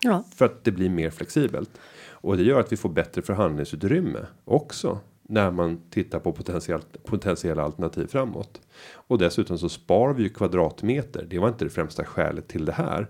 [0.00, 1.70] Ja, För att det blir mer flexibelt.
[2.10, 4.98] Och det gör att vi får bättre förhandlingsutrymme också.
[5.22, 8.60] När man tittar på potentiellt, potentiella alternativ framåt.
[8.92, 11.26] Och dessutom så sparar vi ju kvadratmeter.
[11.30, 13.06] Det var inte det främsta skälet till det här.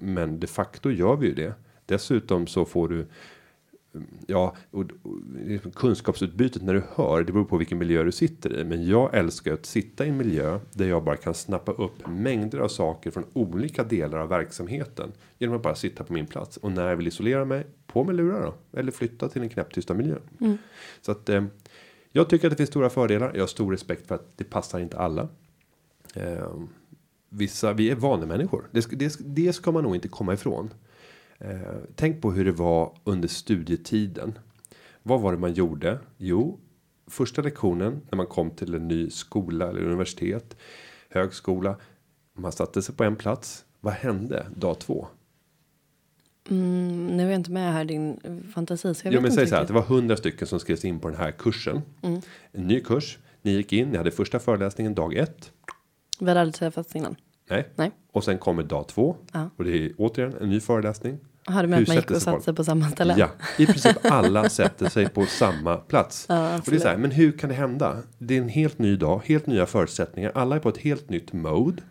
[0.00, 1.54] Men de facto gör vi ju det.
[1.86, 3.06] Dessutom så får du
[4.26, 8.64] Ja, och, och, kunskapsutbytet när du hör, det beror på vilken miljö du sitter i.
[8.64, 12.58] Men jag älskar att sitta i en miljö där jag bara kan snappa upp mängder
[12.58, 15.12] av saker från olika delar av verksamheten.
[15.38, 16.56] Genom att bara sitta på min plats.
[16.56, 18.78] Och när jag vill isolera mig, på med lurar då.
[18.78, 20.16] Eller flytta till en knäpptysta miljö.
[21.00, 21.44] Så att eh,
[22.12, 23.32] jag tycker att det finns stora fördelar.
[23.34, 25.28] Jag har stor respekt för att det passar inte alla.
[26.14, 26.52] Eh,
[27.28, 28.68] vissa, vi är vanemänniskor.
[28.70, 30.70] Det, det, det ska man nog inte komma ifrån.
[31.40, 31.58] Eh,
[31.94, 34.38] tänk på hur det var under studietiden.
[35.02, 35.98] Vad var det man gjorde?
[36.16, 36.58] Jo,
[37.06, 40.56] första lektionen när man kom till en ny skola eller universitet,
[41.10, 41.76] högskola.
[42.34, 43.64] Man satte sig på en plats.
[43.80, 45.08] Vad hände dag två?
[46.50, 48.20] mm, nu är jag inte med här din
[48.54, 48.94] fantasi.
[48.94, 51.00] Så jag Jo, men säg så här att det var hundra stycken som skrevs in
[51.00, 51.82] på den här kursen.
[52.52, 53.18] En ny kurs.
[53.42, 55.52] Ni gick in, ni hade första föreläsningen dag ett.
[56.20, 57.16] Vi hade aldrig träffats innan.
[57.50, 57.68] Nej.
[57.76, 57.90] Nej.
[58.12, 59.16] Och sen kommer dag två.
[59.32, 59.50] Ja.
[59.56, 61.18] Och det är återigen en ny föreläsning.
[61.52, 63.14] Har du med att man gick och satte sig på samma ställe?
[63.18, 66.26] Ja, i princip alla sätter sig på samma plats.
[66.28, 67.96] Ja, och det är så här, men hur kan det hända?
[68.18, 70.32] Det är en helt ny dag, helt nya förutsättningar.
[70.34, 71.82] Alla är på ett helt nytt mode.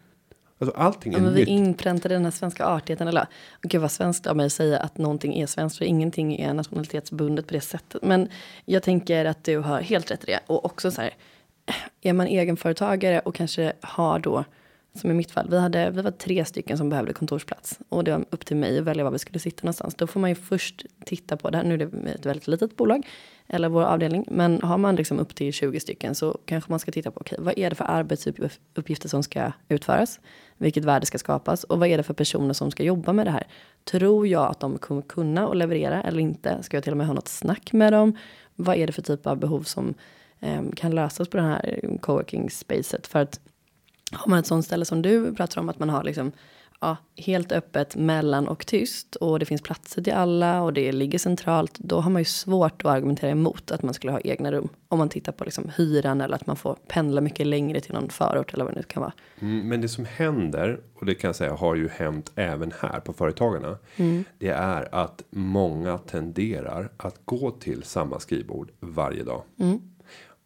[0.59, 1.49] Alltså allting är Ja, men vi nytt.
[1.49, 3.07] inpräntade den här svenska artigheten.
[3.07, 3.25] Eller,
[3.61, 5.77] gud vad svenskt av mig att säga att någonting är svenskt.
[5.77, 8.03] För ingenting är nationalitetsbundet på det sättet.
[8.03, 8.27] Men
[8.65, 10.39] jag tänker att du har helt rätt i det.
[10.47, 11.13] Och också så här.
[12.01, 14.43] Är man egenföretagare och kanske har då.
[14.97, 15.47] Som i mitt fall.
[15.49, 17.79] Vi, hade, vi var tre stycken som behövde kontorsplats.
[17.89, 19.95] Och det var upp till mig att välja var vi skulle sitta någonstans.
[19.95, 21.63] Då får man ju först titta på det här.
[21.63, 23.07] Nu är det ett väldigt litet bolag.
[23.47, 24.25] Eller vår avdelning.
[24.27, 27.19] Men har man liksom upp till 20 stycken så kanske man ska titta på.
[27.19, 30.19] Okej, vad är det för arbetsuppgifter som ska utföras?
[30.57, 31.63] Vilket värde ska skapas?
[31.63, 33.47] Och vad är det för personer som ska jobba med det här?
[33.83, 36.63] Tror jag att de kommer kunna och leverera eller inte?
[36.63, 38.17] Ska jag till och med ha något snack med dem?
[38.55, 39.93] Vad är det för typ av behov som
[40.39, 43.07] eh, kan lösas på det här coworking spacet?
[43.07, 43.39] För att
[44.11, 46.31] har man ett sånt ställe som du pratar om att man har liksom
[46.79, 51.19] ja, helt öppet mellan och tyst och det finns platser till alla och det ligger
[51.19, 51.79] centralt.
[51.79, 54.69] Då har man ju svårt att argumentera emot att man skulle ha egna rum.
[54.87, 58.09] Om man tittar på liksom hyran eller att man får pendla mycket längre till någon
[58.09, 59.13] förort eller vad det nu kan vara.
[59.39, 62.99] Mm, men det som händer och det kan jag säga har ju hänt även här
[62.99, 63.77] på företagarna.
[64.39, 69.41] Det är att många tenderar att gå till samma skrivbord varje dag.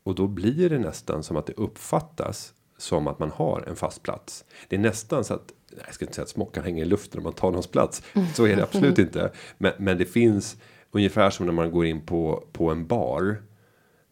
[0.04, 4.04] Och då blir det nästan som att det uppfattas som att man har en fast
[4.04, 4.46] plats.
[4.68, 7.18] Det är nästan så att nej, jag ska inte säga att smockan hänger i luften
[7.20, 8.04] om man tar någons plats.
[8.36, 9.32] Så är det absolut inte.
[9.58, 10.58] Men, men det finns
[10.92, 13.44] ungefär som när man går in på på en bar.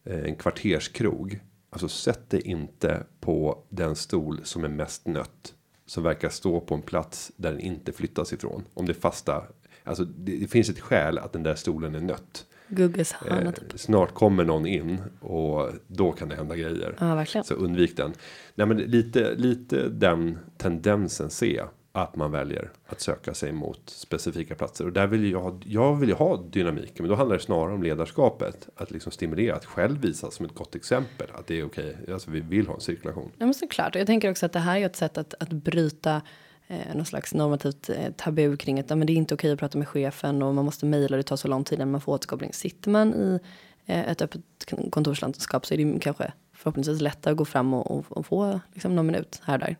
[0.04, 1.40] eh, En kvarterskrog.
[1.70, 5.54] Alltså sätt dig inte på den stol som är mest nött.
[5.86, 8.64] Som verkar stå på en plats där den inte flyttas ifrån.
[8.74, 9.42] Om det är fasta.
[9.84, 12.46] Alltså det, det finns ett skäl att den där stolen är nött.
[12.70, 13.80] Gugges hörna Eh, typ.
[13.80, 16.94] snart kommer någon in och då kan det hända grejer.
[17.00, 17.44] Ja, verkligen.
[17.44, 18.12] Så undvik den.
[18.54, 23.80] Nej, men lite lite den tendensen ser jag att man väljer att söka sig mot
[23.86, 25.62] specifika platser och där vill jag.
[25.66, 29.56] Jag vill ju ha dynamik, men då handlar det snarare om ledarskapet att liksom stimulera
[29.56, 31.96] att själv visa som ett gott exempel att det är okej.
[32.12, 33.30] Alltså, vi vill ha en cirkulation.
[33.38, 33.94] Ja, men såklart.
[33.94, 36.22] Och jag tänker också att det här är ett sätt att, att bryta
[36.70, 39.58] eh, någon slags normativt eh, tabu kring att ja, men det är inte okej att
[39.58, 42.12] prata med chefen och man måste mejla det tar så lång tid innan man får
[42.12, 42.52] återkoppling.
[42.52, 43.38] Sitter man i
[43.86, 47.90] eh, ett öppet kon- kontorslandskap så är det kanske förhoppningsvis lättare att gå fram och,
[47.90, 49.76] och, och få liksom, någon minut här och där.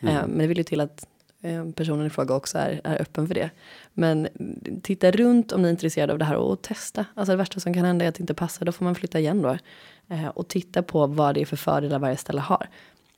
[0.00, 1.06] Eh, men det vill ju till att
[1.42, 3.50] eh, personen i fråga också är, är öppen för det.
[3.92, 4.28] Men
[4.82, 7.04] titta runt om ni är intresserade av det här och testa.
[7.14, 9.18] Alltså det värsta som kan hända är att det inte passar, då får man flytta
[9.18, 9.58] igen då.
[10.08, 12.68] Eh, och titta på vad det är för fördelar varje ställe har.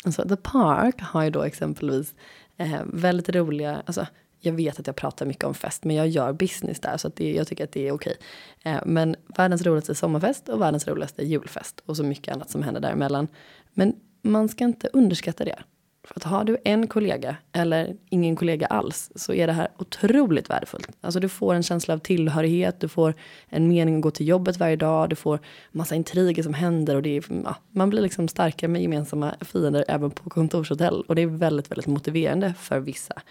[0.05, 2.15] Alltså The Park har ju då exempelvis
[2.61, 4.07] eh, väldigt roliga, alltså
[4.41, 7.17] jag vet att jag pratar mycket om fest, men jag gör business där så att
[7.17, 8.17] det, jag tycker att det är okej.
[8.65, 12.81] Eh, men världens roligaste sommarfest och världens roligaste julfest och så mycket annat som händer
[12.81, 13.29] däremellan.
[13.75, 15.59] Men man ska inte underskatta det.
[16.05, 20.51] För att har du en kollega eller ingen kollega alls så är det här otroligt
[20.51, 20.89] värdefullt.
[21.01, 23.15] Alltså du får en känsla av tillhörighet, du får
[23.49, 25.39] en mening att gå till jobbet varje dag, du får
[25.73, 29.85] massa intriger som händer och det är, ja, man blir liksom starkare med gemensamma fiender
[29.89, 33.23] även på kontorshotell och det är väldigt, väldigt motiverande för vissa.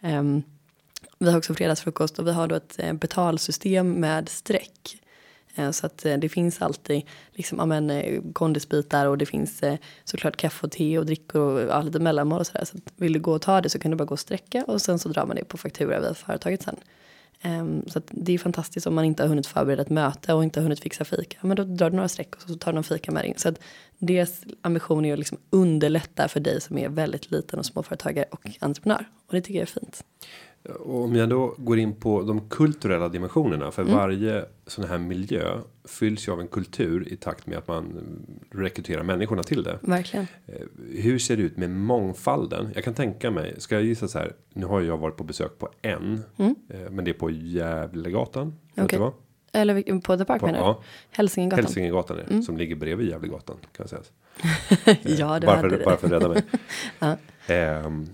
[0.00, 0.42] Um,
[1.18, 4.98] vi har också fredagsfrukost och vi har då ett eh, betalsystem med streck.
[5.58, 9.60] Eh, så att eh, det finns alltid liksom, amen, eh, kondisbitar och det finns
[10.04, 12.64] såklart kaffe och te och drickor och ja, lite mellanmål och sådär.
[12.64, 14.64] Så att vill du gå och ta det så kan du bara gå och sträcka
[14.64, 16.76] och sen så drar man det på faktura via företaget sen.
[17.42, 20.44] Ehm, så att det är fantastiskt om man inte har hunnit förbereda ett möte och
[20.44, 21.38] inte har hunnit fixa fika.
[21.40, 23.34] Men då drar du några streck och så tar du någon fika med dig.
[23.36, 23.60] Så att
[23.98, 28.48] deras ambition är att liksom underlätta för dig som är väldigt liten och småföretagare och
[28.60, 29.08] entreprenör.
[29.26, 30.04] Och det tycker jag är fint.
[30.80, 36.28] Om jag då går in på de kulturella dimensionerna för varje sån här miljö fylls
[36.28, 37.92] ju av en kultur i takt med att man
[38.50, 39.78] rekryterar människorna till det.
[39.82, 40.26] Verkligen.
[40.46, 40.54] Eh,
[41.02, 42.68] Hur ser det ut med mångfalden?
[42.74, 45.58] Jag kan tänka mig, ska jag gissa så här, nu har jag varit på besök
[45.58, 48.54] på en, eh, men det är på Gävlegatan.
[48.74, 49.12] vad?
[49.52, 50.64] Eller på The Park På- menar du?
[50.64, 50.82] ja.
[51.10, 51.64] Hälsingegatan.
[51.64, 54.02] Hälsingegatan är det, som ligger bredvid Gävlegatan kan jag säga.
[55.18, 55.84] ja, det bara, hade för, det.
[55.84, 56.42] bara för att rädda mig.
[57.46, 58.06] Ehm,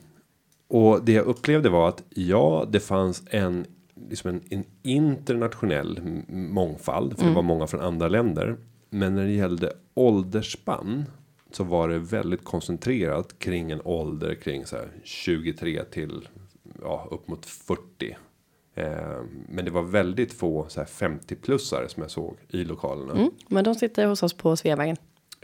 [0.75, 3.67] och det jag upplevde var att ja, det fanns en
[4.11, 7.33] liksom en, en internationell mångfald för Mm.
[7.33, 8.57] det var många från andra länder.
[8.91, 11.05] Men när det gällde åldersspann
[11.51, 16.29] så var det väldigt koncentrerat kring en ålder kring så här 23 till
[16.83, 18.17] ja, upp mot 40.
[18.75, 23.13] Ehm, men det var väldigt få så här 50 plussare som jag såg i lokalerna.
[23.13, 24.97] Mm, men de sitter hos oss på Sveavägen.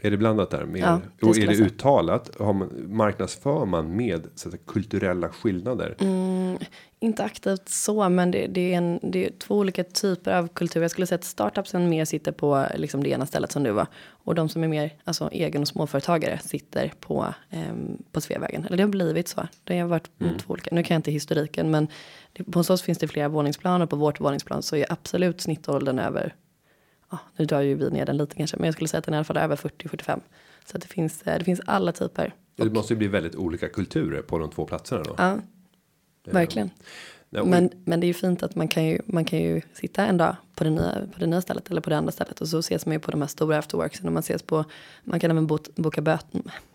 [0.03, 0.65] Är det blandat där?
[0.65, 2.31] Med, Ja, det och är det uttalat?
[2.39, 5.95] Har man, marknadsför man med så att säga, kulturella skillnader?
[5.99, 6.57] Mm.
[6.99, 10.81] Inte aktivt så, men det, det, är en, det är två olika typer av kultur.
[10.81, 13.87] Jag skulle säga att startupsen mer sitter på liksom det ena stället som du var.
[14.07, 18.65] Och de som är mer alltså, egen och småföretagare sitter på, ehm, på Sveavägen.
[18.65, 19.47] Eller det har blivit så.
[19.63, 20.37] Det har varit Mm.
[20.37, 20.75] två olika.
[20.75, 21.87] Nu kan jag inte historiken, men
[22.33, 25.41] det, på hos oss finns det flera våningsplan och på vårt våningsplan så är absolut
[25.41, 26.35] snittåldern över
[27.11, 29.13] ja, nu drar ju vi ner den lite kanske, men jag skulle säga att den
[29.13, 30.19] är i alla fall över 40-45.
[30.65, 32.33] Så att det finns, eh, det finns alla typer.
[32.55, 35.15] Det måste ju bli väldigt olika kulturer på de två platserna då.
[35.17, 35.39] Ja,
[36.25, 36.69] verkligen.
[37.39, 40.05] Och- Men, men det är ju fint att man kan ju, man kan ju sitta
[40.05, 42.47] en dag på det, nya, på det nya stället eller på det andra stället och
[42.47, 44.65] så ses man ju på de här stora afterworksen och man ses på,
[45.03, 46.25] man kan även bot, boka böt,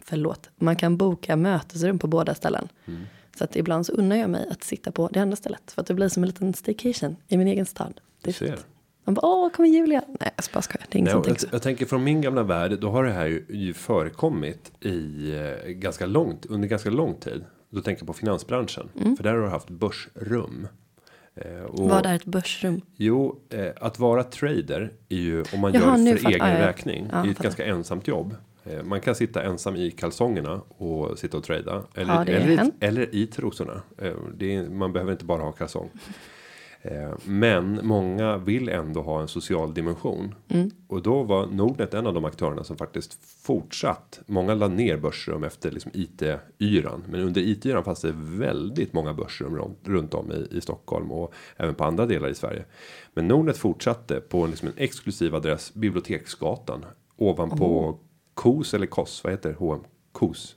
[0.04, 2.68] förlåt, man kan boka mötesrum på båda ställen.
[2.86, 3.02] Mm.
[3.38, 5.86] Så att ibland så unnar jag mig att sitta på det andra stället för att
[5.86, 8.00] det blir som en liten staycation i min egen stad.
[8.22, 8.66] Det är fint.
[9.06, 10.02] Man bara, åh, kommer Julia?
[10.20, 11.46] Nej, jag bara skojar, det är inget Nej, också.
[11.46, 15.32] jag, jag tänker från min gamla värld, då har det här ju, ju förekommit i
[15.34, 17.44] eh, ganska långt, under ganska lång tid.
[17.70, 20.68] Då tänker jag på finansbranschen, för där har du haft börsrum.
[21.34, 21.88] Eh, och, Mm.
[21.90, 22.80] Vad är ett börsrum?
[22.96, 26.68] Jo, eh, att vara trader är ju om man Jaha, gör för egen ja, ja.
[26.68, 27.08] räkning.
[27.12, 27.44] Ja, är ett fattar.
[27.44, 28.34] ganska ensamt jobb.
[28.64, 31.82] Eh, man kan sitta ensam i kalsongerna och sitta och trada.
[31.94, 33.82] Eller, det eller, eller i trosorna.
[33.98, 35.90] Eh, det är, man behöver inte bara ha kalsong.
[36.90, 40.34] Eh, men många vill ändå ha en social dimension.
[40.48, 40.70] Mm.
[40.88, 44.20] Och då var Nordnet en av de aktörerna som faktiskt fortsatt.
[44.26, 47.04] Många la ner börsrum efter liksom IT-yran.
[47.08, 51.74] Men under IT-yran fanns det väldigt många börsrum runt, om i, i Stockholm och även
[51.74, 52.64] på andra delar i Sverige.
[53.14, 56.84] Men Nordnet fortsatte på en, liksom en exklusiv adress, Biblioteksgatan.
[57.16, 57.98] Ovanpå
[58.34, 59.80] KOS eller KOS, vad heter H&M?
[60.12, 60.56] KOS?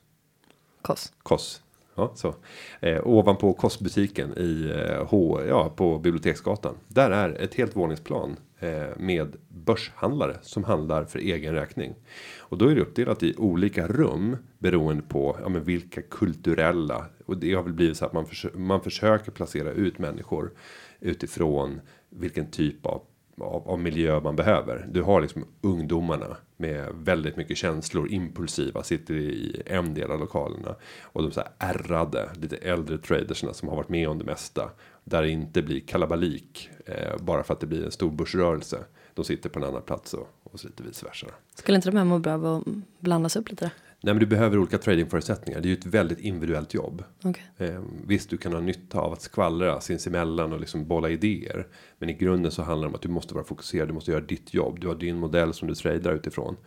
[0.81, 1.13] Koss.
[1.23, 1.61] Koss.
[1.99, 2.35] Ja, så.
[2.79, 6.75] Eh, ovanpå kostbutiken i eh, H, ja, på Biblioteksgatan.
[6.87, 11.95] Där är ett helt våningsplan eh, med börshandlare som handlar för egen räkning.
[12.39, 17.37] Och då är det uppdelat i olika rum beroende på ja, men vilka kulturella och
[17.37, 20.51] det har väl blivit så att man, försö- man försöker placera ut människor
[20.99, 23.01] utifrån vilken typ av
[23.41, 24.87] av, av miljö man behöver.
[24.91, 30.75] Du har liksom ungdomarna med väldigt mycket känslor, impulsiva, sitter i en del av lokalerna.
[31.03, 34.71] Och de så här ärrade, lite äldre tradersna som har varit med om det mesta.
[35.03, 38.77] Där det inte blir kalabalik eh, bara för att det blir en stor börsrörelse.
[39.13, 41.27] De sitter på en annan plats och, och så lite vice versa.
[41.55, 42.63] Skulle inte de här må bra av att
[42.99, 43.71] blandas upp lite?
[44.01, 45.61] Nej men du behöver olika tradingförutsättningar.
[45.61, 47.03] Det är ju ett väldigt individuellt jobb.
[47.23, 47.43] Okej.
[47.57, 51.67] Eh, visst, du kan ha nytta av att skvallra sinsemellan och liksom bolla idéer.
[51.97, 53.87] Men i grunden så handlar det om att du måste vara fokuserad.
[53.87, 54.79] Du måste göra ditt jobb.
[54.79, 56.57] Du har din modell som du tradar utifrån.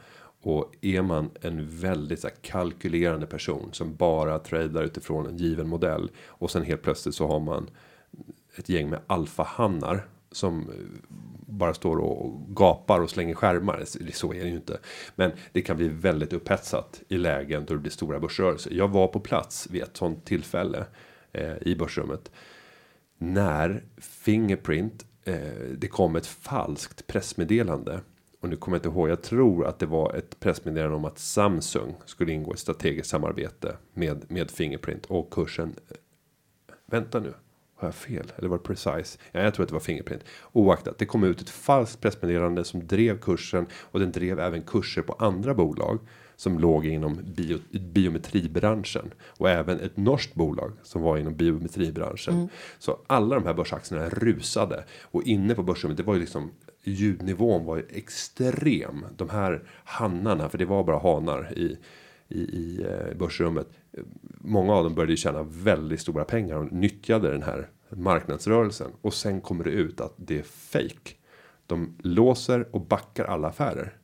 [0.42, 5.68] Och är man en väldigt så här, kalkylerande person som bara tradar utifrån en given
[5.68, 6.10] modell.
[6.26, 7.70] Och sen helt plötsligt så har man
[8.56, 10.74] ett gäng med alfahannar som eh,
[11.46, 13.84] bara står och gapar och slänger skärmar.
[14.12, 14.78] Så är det ju inte.
[15.14, 18.70] Men det kan bli väldigt upphetsat i lägen då det blir stora börsrörelser.
[18.70, 20.84] Jag var på plats vid ett sånt tillfälle
[21.32, 22.30] eh, i börsrummet.
[23.18, 25.36] När Fingerprint, eh,
[25.78, 28.00] det kom ett falskt pressmeddelande.
[28.40, 31.18] Och nu kommer jag inte ihåg, jag tror att det var ett pressmeddelande om att
[31.18, 35.74] Samsung skulle ingå i strategiskt samarbete med, med Fingerprint och kursen
[36.92, 37.34] Vänta nu.
[37.82, 38.32] Har jag fel?
[38.36, 39.18] Eller var det Precise?
[39.32, 40.22] Ja, jag tror att det var Fingerprint.
[40.52, 43.66] Oaktat, det kom ut ett falskt pressmeddelande som drev kursen.
[43.74, 45.98] Och den drev även kurser på andra bolag.
[46.36, 47.58] Som låg inom bio,
[47.92, 49.14] biometribranschen.
[49.26, 52.48] Och även ett norskt bolag som var inom biometribranschen.
[52.78, 54.84] Så alla de här börsaktierna rusade.
[55.02, 56.50] Och inne på börsrummet, det var ju liksom
[56.84, 59.06] ljudnivån var ju extrem.
[59.16, 61.78] De här hannarna, för det var bara hanar i
[62.32, 63.68] i, i eh, börsrummet.
[64.40, 69.14] Många av dem började ju tjäna väldigt stora pengar och nyttjade den här marknadsrörelsen och
[69.14, 71.14] sen kommer det ut att det är fake.
[71.66, 73.96] De låser och backar alla affärer.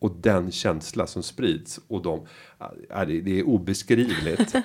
[0.00, 2.26] Och den känsla som sprids och de
[2.90, 4.54] är det, är obeskrivligt.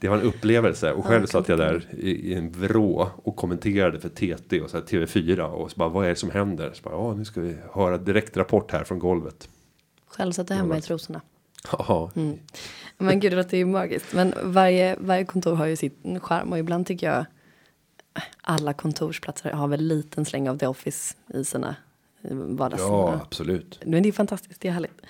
[0.00, 4.00] Det var en upplevelse och själv satt jag där i, i en vrå och kommenterade
[4.00, 6.72] för TT och så här TV4 och så bara vad är det som händer?
[6.74, 9.48] Så bara, ja, nu ska vi höra direkt rapport här från golvet.
[10.06, 11.20] Själv satt jag hemma i trosorna.
[11.72, 12.10] Ja,
[12.98, 14.12] Men gud, det låter ju magiskt.
[14.12, 17.24] Men varje, varje kontor har ju sin charm och ibland tycker jag
[18.40, 21.76] alla kontorsplatser har väl liten släng av The Office i sina
[22.30, 22.82] vardags...
[22.82, 23.80] ja absolut.
[23.84, 25.00] Men det är fantastiskt, det är härligt.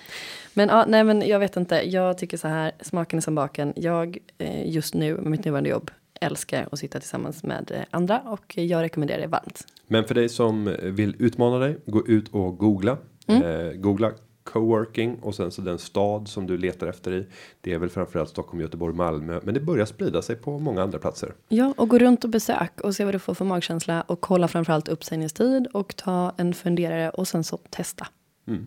[0.54, 3.72] Men ja, nej men jag vet inte, jag tycker så här, smaken är som baken.
[3.76, 5.90] Jag eh, just nu med mitt nuvarande jobb
[6.20, 9.66] älskar att sitta tillsammans med eh, andra och jag rekommenderar det varmt.
[9.86, 12.98] Men för dig som vill utmana dig, gå ut och googla.
[13.26, 14.12] Eh, googla
[14.46, 17.26] coworking och sen så den stad som du letar efter i.
[17.60, 20.98] Det är väl framförallt Stockholm, Göteborg, Malmö, men det börjar sprida sig på många andra
[20.98, 21.32] platser.
[21.48, 24.48] Ja, och gå runt och besök och se vad du får för magkänsla och kolla
[24.48, 28.06] framförallt uppsägningstid och ta en funderare och sen så testa.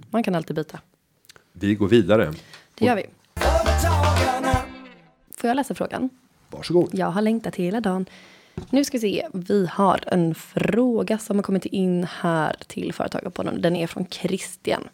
[0.10, 0.80] Man kan alltid byta.
[1.52, 2.34] Vi går vidare.
[2.76, 3.06] Det gör vi.
[5.38, 6.10] Får jag läsa frågan?
[6.50, 6.90] Varsågod.
[6.94, 8.06] Jag har längtat hela dagen.
[8.70, 9.28] Nu ska vi se.
[9.34, 13.62] Vi har en fråga som har kommit in här till Företagarpodden.
[13.62, 14.90] Den är från Christian.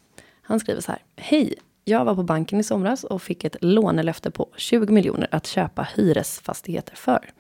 [0.47, 1.01] Han skriver så här.
[1.15, 1.53] Hej!
[1.87, 5.87] Jag var på banken i somras och fick ett lånelöfte på 20 miljoner att köpa
[5.95, 7.31] hyresfastigheter för.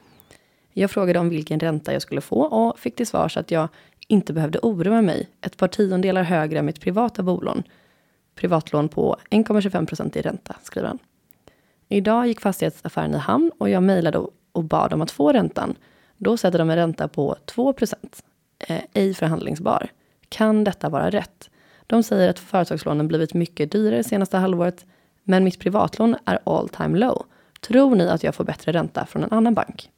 [0.73, 3.67] Jag frågade om vilken ränta jag skulle få och fick till svars att jag
[4.07, 5.29] inte behövde oroa mig.
[5.41, 7.63] Ett par tiondelar högre än mitt privata bolån.
[8.35, 10.99] Privatlån på 1,25 procent i ränta, skriver han.
[11.89, 14.17] Idag gick fastighetsaffären i hamn och jag mejlade
[14.51, 15.75] och- bad om att få räntan.
[16.17, 17.73] Då sätter de en ränta på 2
[18.59, 19.87] eh, ej förhandlingsbar.
[20.29, 21.49] Kan detta vara rätt?
[21.87, 24.85] De säger att företagslånen blivit mycket dyrare senaste halvåret,
[25.23, 27.25] men mitt privatlån är all time low.
[27.61, 29.89] Tror ni att jag får bättre ränta från en annan bank?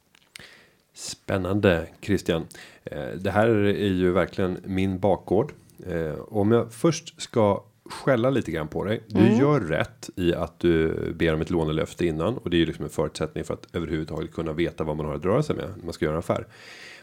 [0.94, 2.46] Spännande Christian.
[2.84, 5.52] Eh, Det här är ju verkligen min bakgård.
[5.86, 9.02] Eh, Om jag först ska skälla lite grann på dig.
[9.06, 12.66] Du gör rätt i att du ber om ett lånelöfte innan och det är ju
[12.66, 15.64] liksom en förutsättning för att överhuvudtaget kunna veta vad man har att röra sig med
[15.76, 16.46] när man ska göra en affär.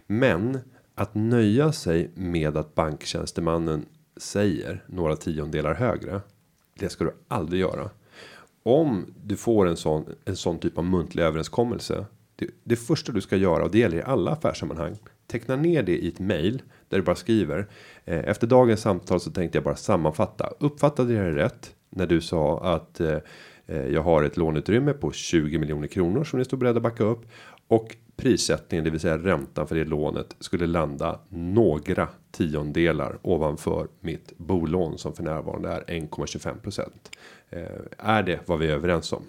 [0.08, 0.60] Men
[0.96, 3.86] att nöja sig med att banktjänstemannen
[4.18, 6.22] säger några tiondelar högre.
[6.80, 7.90] Det ska du aldrig göra.
[8.64, 12.06] Om du får en sån en sån typ av muntlig överenskommelse.
[12.36, 14.98] Det, det första du ska göra och det gäller i alla affärssammanhang.
[15.28, 17.68] Teckna ner det i ett mail där du bara skriver.
[18.06, 20.54] Eh, efter dagens samtal så tänkte jag bara sammanfatta.
[20.60, 23.18] Uppfattade jag det rätt när du sa att eh,
[23.66, 27.04] eh jag har ett låneutrymme på 20 miljoner kronor som ni står beredda att backa
[27.04, 27.26] upp
[27.68, 34.38] och prissättningen, det vill säga räntan för det lånet skulle landa några tiondelar ovanför mitt
[34.38, 36.82] bolån som för närvarande är 1,25
[37.50, 37.62] Eh,
[37.98, 39.24] är det vad vi är överens om?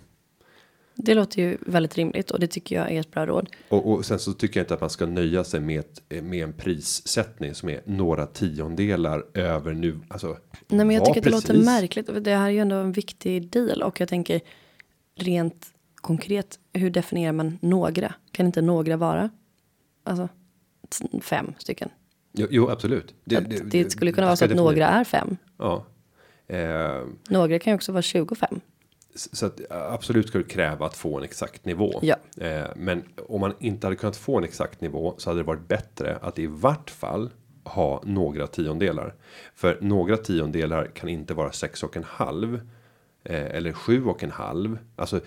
[0.95, 3.49] Det låter ju väldigt rimligt och det tycker jag är ett bra råd.
[3.69, 6.45] Och, och sen så tycker jag inte att man ska nöja sig med ett, med
[6.45, 10.01] en prissättning som är några tiondelar över nu.
[10.09, 10.37] Alltså.
[10.69, 11.65] Nej, men jag tycker att det låter precis.
[11.65, 12.25] märkligt.
[12.25, 14.41] Det här är ju ändå en viktig deal och jag tänker
[15.17, 16.59] rent konkret.
[16.73, 18.15] Hur definierar man några?
[18.37, 19.31] Kan inte några vara?
[20.05, 20.29] Alltså
[21.23, 21.89] fem stycken.
[22.33, 23.15] Jo, jo absolut.
[23.25, 25.37] Det, det, skulle kunna vara så att några är fem.
[25.59, 25.85] Ja.
[26.47, 28.61] Eh, Några kan ju också vara 25.
[29.15, 31.99] s- så att absolut ska du kräva att få en exakt nivå.
[32.03, 32.17] Ja.
[32.41, 35.69] Eh, men om man inte hade kunnat få en exakt nivå så hade det varit
[35.69, 37.31] bättre att i vart fall
[37.65, 39.15] ha några tiondelar.
[39.55, 42.55] För några tiondelar kan inte vara sex och en halv.
[43.25, 44.79] Eh, eller sju och en halv.
[44.97, 45.21] Alltså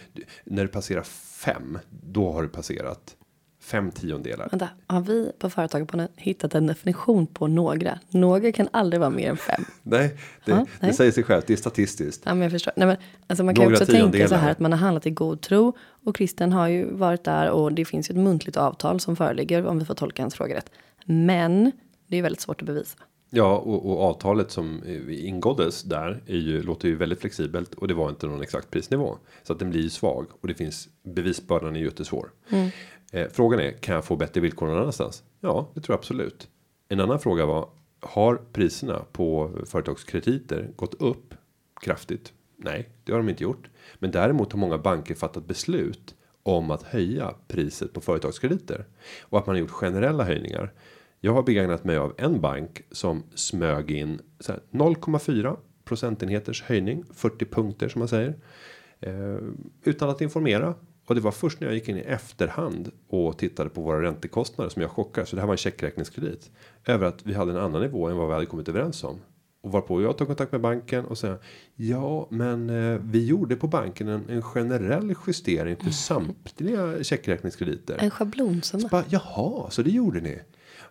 [0.44, 1.04] när du passerar
[1.44, 1.80] fem.
[1.90, 3.16] Då har du passerat
[3.62, 4.48] fem tiondelar.
[4.52, 8.00] Vänta, har vi på Företagarpodden hittat en definition på några?
[8.10, 9.66] Några kan aldrig vara mer än fem.
[9.84, 11.48] Nej, det, Ja, det säger sig självt.
[11.48, 12.22] Det är statistiskt.
[12.26, 12.74] Ja, men jag förstår.
[12.76, 14.38] Nej, men, alltså man kan Några också tänka så tiondelar.
[14.38, 15.78] här att man har handlat i god tro.
[16.06, 19.66] Och Christian har ju varit där och det finns ju ett muntligt avtal som föreligger
[19.66, 20.72] om vi får tolka hans fråga rätt.
[21.06, 21.72] Men
[22.08, 22.98] det är väldigt svårt att bevisa.
[23.30, 27.94] Ja, och, och avtalet som ingåddes där är ju låter ju väldigt flexibelt och det
[27.94, 31.76] var inte någon exakt prisnivå så att den blir ju svag och det finns bevisbördan
[31.76, 32.32] är ju jättesvår.
[33.12, 35.24] Eh, frågan är kan jag få bättre villkor någon annanstans?
[35.40, 36.48] Ja, det tror jag absolut.
[36.90, 37.70] En annan fråga var
[38.00, 41.34] har priserna på företagskrediter gått upp
[41.82, 42.34] kraftigt?
[42.58, 43.70] Nej, det har de inte gjort,
[44.00, 48.86] men däremot har många banker fattat beslut om att höja priset på företagskrediter
[49.22, 50.74] och att man har gjort generella höjningar.
[51.22, 57.04] Jag har begagnat mig av en bank som smög in så här 0,4 procentenheters höjning
[57.14, 58.36] 40 punkter som man säger
[59.00, 59.38] eh,
[59.84, 63.70] utan att informera Och det var först när jag gick in i efterhand och tittade
[63.70, 65.30] på våra räntekostnader som jag chockades.
[65.30, 66.52] Så det här var en checkräkningskredit
[66.86, 69.20] över att vi hade en annan nivå än vad vi hade kommit överens om.
[69.62, 71.38] Och varpå jag tog kontakt med banken och sa
[71.76, 77.98] ja, men eh, vi gjorde på banken en, en generell justering för samtliga checkräkningskrediter.
[78.00, 78.88] En schablonsumma.
[78.92, 80.40] Bara, Jaha, så det gjorde ni.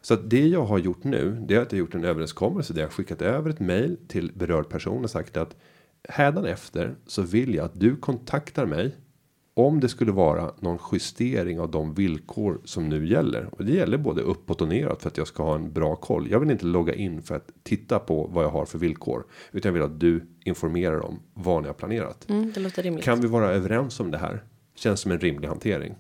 [0.01, 2.73] Så att det jag har gjort nu, det är att jag har gjort en överenskommelse
[2.73, 5.57] där jag har skickat över ett mejl till berörd person och sagt att
[6.47, 8.97] efter så vill jag att du kontaktar mig
[9.55, 13.99] om det skulle vara någon justering av de villkor som nu gäller och det gäller
[13.99, 16.31] både uppåt och neråt för att jag ska ha en bra koll.
[16.31, 19.69] Jag vill inte logga in för att titta på vad jag har för villkor utan
[19.69, 22.29] jag vill att du informerar om vad ni har planerat.
[22.29, 23.05] Mm, det låter rimligt.
[23.05, 24.45] Kan vi vara överens om det här?
[24.75, 25.95] Känns som en rimlig hantering.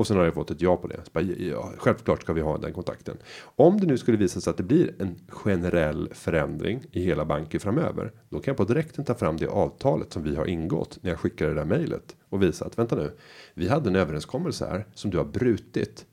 [0.00, 1.00] Och sen har jag fått ett ja på det.
[1.04, 3.16] Så bara, ja, självklart ska vi ha den kontakten.
[3.42, 7.60] Om det nu skulle visa sig att det blir en generell förändring i hela banken
[7.60, 8.12] framöver.
[8.28, 11.20] Då kan jag på direkten ta fram det avtalet som vi har ingått när jag
[11.20, 13.16] skickar det där mejlet och visa att vänta nu.
[13.54, 16.06] Vi hade en överenskommelse här som du har brutit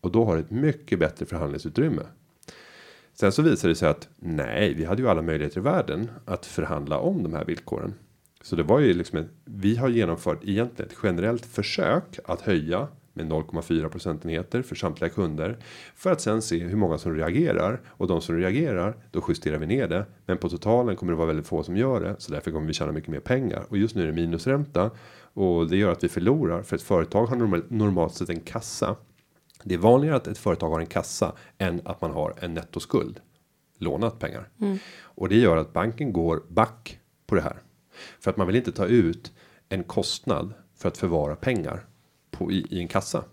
[0.00, 2.02] och då har ett mycket bättre förhandlingsutrymme.
[3.14, 6.46] Sen så visar det sig att nej, vi hade ju alla möjligheter i världen att
[6.46, 7.94] förhandla om de här villkoren.
[8.42, 12.88] Så det var ju liksom ett, vi har genomfört egentligen ett generellt försök att höja
[13.12, 15.58] med 0,4 procentenheter för samtliga kunder
[15.94, 17.80] för att sen se hur många som reagerar.
[17.88, 20.06] Och de som reagerar då justerar vi ner det.
[20.26, 22.16] Men på totalen kommer det vara väldigt få som gör det.
[22.18, 23.64] Så därför kommer vi tjäna mycket mer pengar.
[23.68, 24.90] Och just nu är det minusränta.
[25.34, 26.62] Och det gör att vi förlorar.
[26.62, 27.36] För ett företag har
[27.72, 28.96] normalt, sett en kassa.
[29.64, 33.20] Det är vanligare att ett företag har en kassa än att man har en nettoskuld.
[33.78, 34.48] Lånat pengar.
[35.02, 37.56] Och det gör att banken går back på det här.
[38.20, 39.32] För att man vill inte ta ut
[39.68, 41.86] en kostnad för att förvara pengar
[42.32, 43.24] på i, i en kassa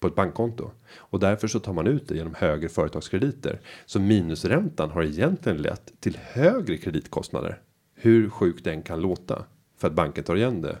[0.00, 3.60] på ett bankkonto och därför så tar man ut det genom högre företagskrediter.
[3.86, 7.60] Så minusräntan har egentligen lett till högre kreditkostnader.
[7.94, 9.44] Hur sjukt den kan låta
[9.78, 10.78] för att banken tar igen det.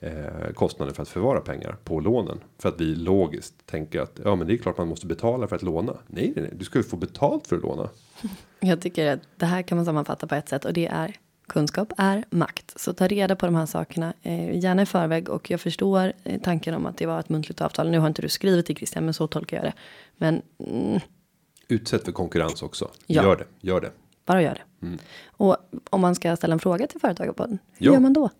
[0.00, 4.36] Eh, kostnaden för att förvara pengar på lånen för att vi logiskt tänker att ja,
[4.36, 5.92] men det är klart man måste betala för att låna.
[6.06, 7.88] Nej, nej, nej, du ska ju få betalt för att låna.
[8.60, 11.16] Jag tycker att det här kan man sammanfatta på ett sätt och det är
[11.50, 12.80] kunskap är makt.
[12.80, 15.28] Så ta reda på de här sakerna, eh, gärna i förväg.
[15.28, 17.90] Och jag förstår eh, tanken om att det var ett muntligt avtal.
[17.90, 19.72] Nu har inte du skrivit till Christian, men så tolkar jag det.
[20.16, 21.00] Men mm,
[21.68, 22.90] Utsätt för konkurrens också.
[23.06, 23.22] Ja.
[23.22, 23.92] Gör det, gör det.
[24.30, 24.60] Bara gör det.
[25.26, 25.56] Och
[25.90, 27.92] om man ska ställa en fråga till Företagarpodden, hur Ja.
[27.92, 28.30] gör man då?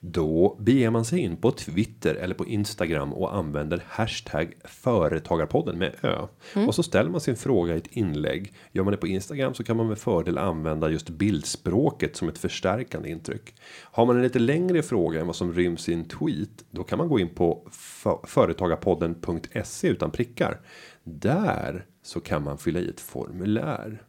[0.00, 5.94] Då beger man sig in på Twitter eller på Instagram och använder hashtag företagarpodden med
[6.02, 6.26] ö.
[6.66, 8.52] Och så ställer man sin fråga i ett inlägg.
[8.72, 12.38] Gör man det på Instagram så kan man med fördel använda just bildspråket som ett
[12.38, 13.54] förstärkande intryck.
[13.82, 16.98] Har man en lite längre fråga än vad som ryms i en tweet, då kan
[16.98, 20.60] man gå in på för- företagarpodden.se utan prickar.
[21.04, 24.02] Där så kan man fylla i ett formulär.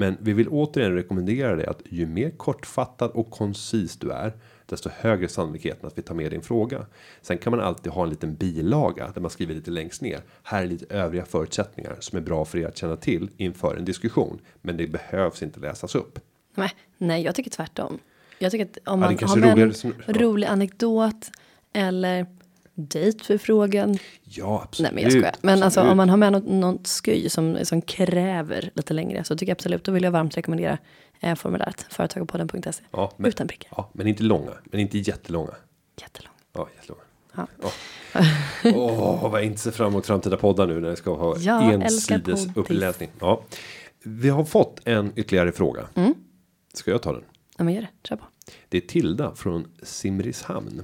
[0.00, 4.32] Men vi vill återigen rekommendera dig att ju mer kortfattad och koncis du är,
[4.66, 6.86] desto högre sannolikheten att vi tar med din fråga.
[7.22, 10.20] Sen kan man alltid ha en liten bilaga där man skriver lite längst ner.
[10.42, 13.84] Här är lite övriga förutsättningar som är bra för er att känna till inför en
[13.84, 16.18] diskussion, men det behövs inte läsas upp.
[16.54, 17.98] Nej, nej, jag tycker tvärtom.
[18.38, 19.74] Jag tycker att om Ja, man kanske har en
[20.06, 20.12] ja.
[20.12, 21.30] rolig anekdot
[21.72, 22.26] eller
[22.88, 23.98] dejtförfrågan.
[24.22, 24.92] Ja, absolut.
[24.92, 25.34] Nej, men jag skojar.
[25.42, 29.36] Men alltså om man har med något, något sköj som, som kräver lite längre så
[29.36, 30.78] tycker jag absolut, då vill jag varmt rekommendera
[31.20, 32.82] eh, formuläret företagarpodden.se.
[32.90, 33.72] ja, men, Utan prickar.
[33.76, 35.54] Ja, men inte långa, men inte jättelånga.
[36.00, 36.34] Jättelång.
[36.52, 37.02] Ja, jättelånga.
[37.34, 37.70] Ja.
[38.64, 42.14] Åh, vad jag inte ser fram emot framtida poddar nu när jag ska ha älskar
[42.16, 43.10] ensides uppläsning.
[43.20, 43.42] Ja,
[44.02, 45.88] vi har fått en ytterligare fråga.
[45.94, 46.14] Mm.
[46.74, 47.24] Ska jag ta den?
[47.58, 48.08] Ja, men gör det.
[48.08, 48.24] Kör på.
[48.68, 50.82] Det är Tilda från Simrishamn.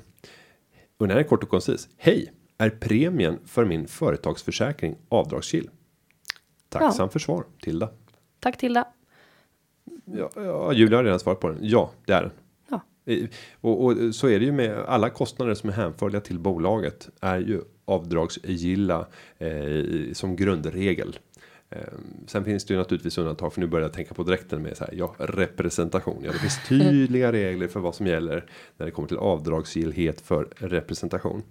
[0.99, 1.89] Och den här är kort och koncis.
[1.97, 2.33] Hej!
[2.59, 5.71] Är premien för min företagsförsäkring avdragsgill?
[6.69, 7.91] Tacksam för svar, Tilda.
[8.41, 8.89] Tack Tilda.
[10.05, 11.59] Ja, ja, Julia har redan svarat på den.
[11.61, 12.31] Ja, det är den.
[12.69, 12.81] Ja.
[13.61, 17.39] Och, och så är det ju med alla kostnader som är hänförliga till bolaget är
[17.39, 19.07] ju avdragsgilla
[19.39, 21.19] eh, som grundregel.
[21.77, 21.89] Eh,
[22.27, 24.85] sen finns det ju naturligtvis undantag för nu börjar jag tänka på direkten med så
[24.85, 26.23] här ja representation.
[26.25, 28.45] Ja, det finns tydliga regler för vad som gäller
[28.77, 31.43] när det kommer till avdragsgillhet för representation.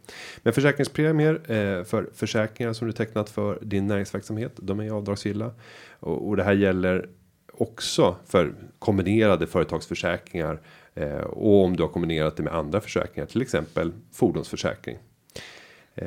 [0.43, 4.51] Men försäkringspremier eh, för försäkringar som du tecknat för din näringsverksamhet.
[4.55, 5.51] De är avdragsgilla
[5.99, 7.09] och, och det här gäller
[7.53, 10.61] också för kombinerade företagsförsäkringar
[10.93, 14.97] eh, och om du har kombinerat det med andra försäkringar, till exempel fordonsförsäkring.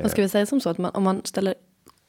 [0.01, 1.53] Vad ska vi säga som så att man, om man ställer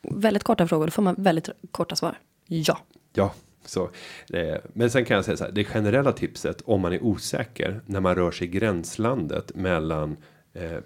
[0.02, 2.18] väldigt korta frågor då får man väldigt korta svar.
[2.46, 2.78] Ja.
[3.12, 3.34] Ja,
[3.64, 3.90] så
[4.32, 5.52] eh, men sen kan jag säga så här.
[5.52, 10.16] Det generella tipset om man är osäker när man rör sig i gränslandet mellan
[10.52, 10.78] eh,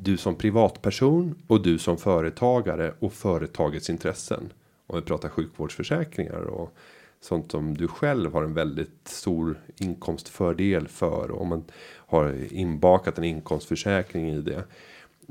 [0.00, 4.52] du som privatperson och du som företagare och företagets intressen.
[4.86, 6.74] Om vi pratar sjukvårdsförsäkringar och
[7.20, 13.18] sånt som du själv har en väldigt stor inkomstfördel för och om man har inbakat
[13.18, 14.64] en inkomstförsäkring i det.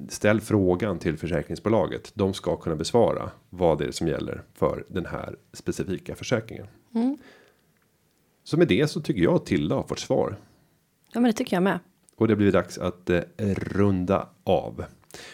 [0.10, 2.12] Ställ frågan till försäkringsbolaget.
[2.14, 6.68] De ska kunna besvara vad det är som gäller för den här specifika försäkringen.
[8.44, 10.38] Så med det så tycker jag att Tilda har fått svar.
[11.14, 11.80] Ja, men det tycker jag med.
[12.16, 13.22] Och det blir dags att eh,
[13.56, 14.86] runda av.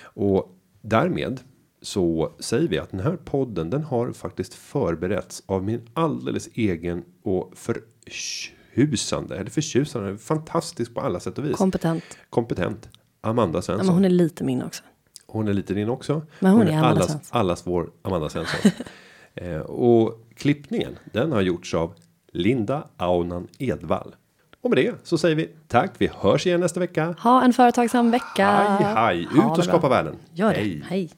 [0.04, 1.40] Och därmed
[1.82, 7.04] så säger vi att den här podden den har faktiskt förberetts av min alldeles egen
[7.24, 11.58] och förtjusande eller förtjusande fantastisk på alla sätt och vis.
[11.58, 12.04] Kompetent.
[12.30, 12.90] kompetent
[13.28, 13.86] Amanda Ja, Svensson.
[13.86, 14.84] men hon är lite min också.
[15.28, 16.22] Hon är lite din också.
[16.40, 18.72] Men hon är Amanda allas, allas vår Amanda Svensson.
[19.36, 21.94] eh, och klippningen den har gjorts av
[22.32, 24.16] Linda Aunan Edvall.
[24.62, 25.92] Och med det så säger vi tack.
[25.98, 27.16] Vi hörs igen nästa vecka.
[27.20, 28.48] Ha en företagsam vecka.
[28.52, 29.26] Hej, hej.
[29.26, 29.64] Ha Ut och bra.
[29.64, 30.16] skapa världen.
[30.34, 30.60] Gör det.
[30.60, 30.84] Hej.
[30.88, 31.10] Hej.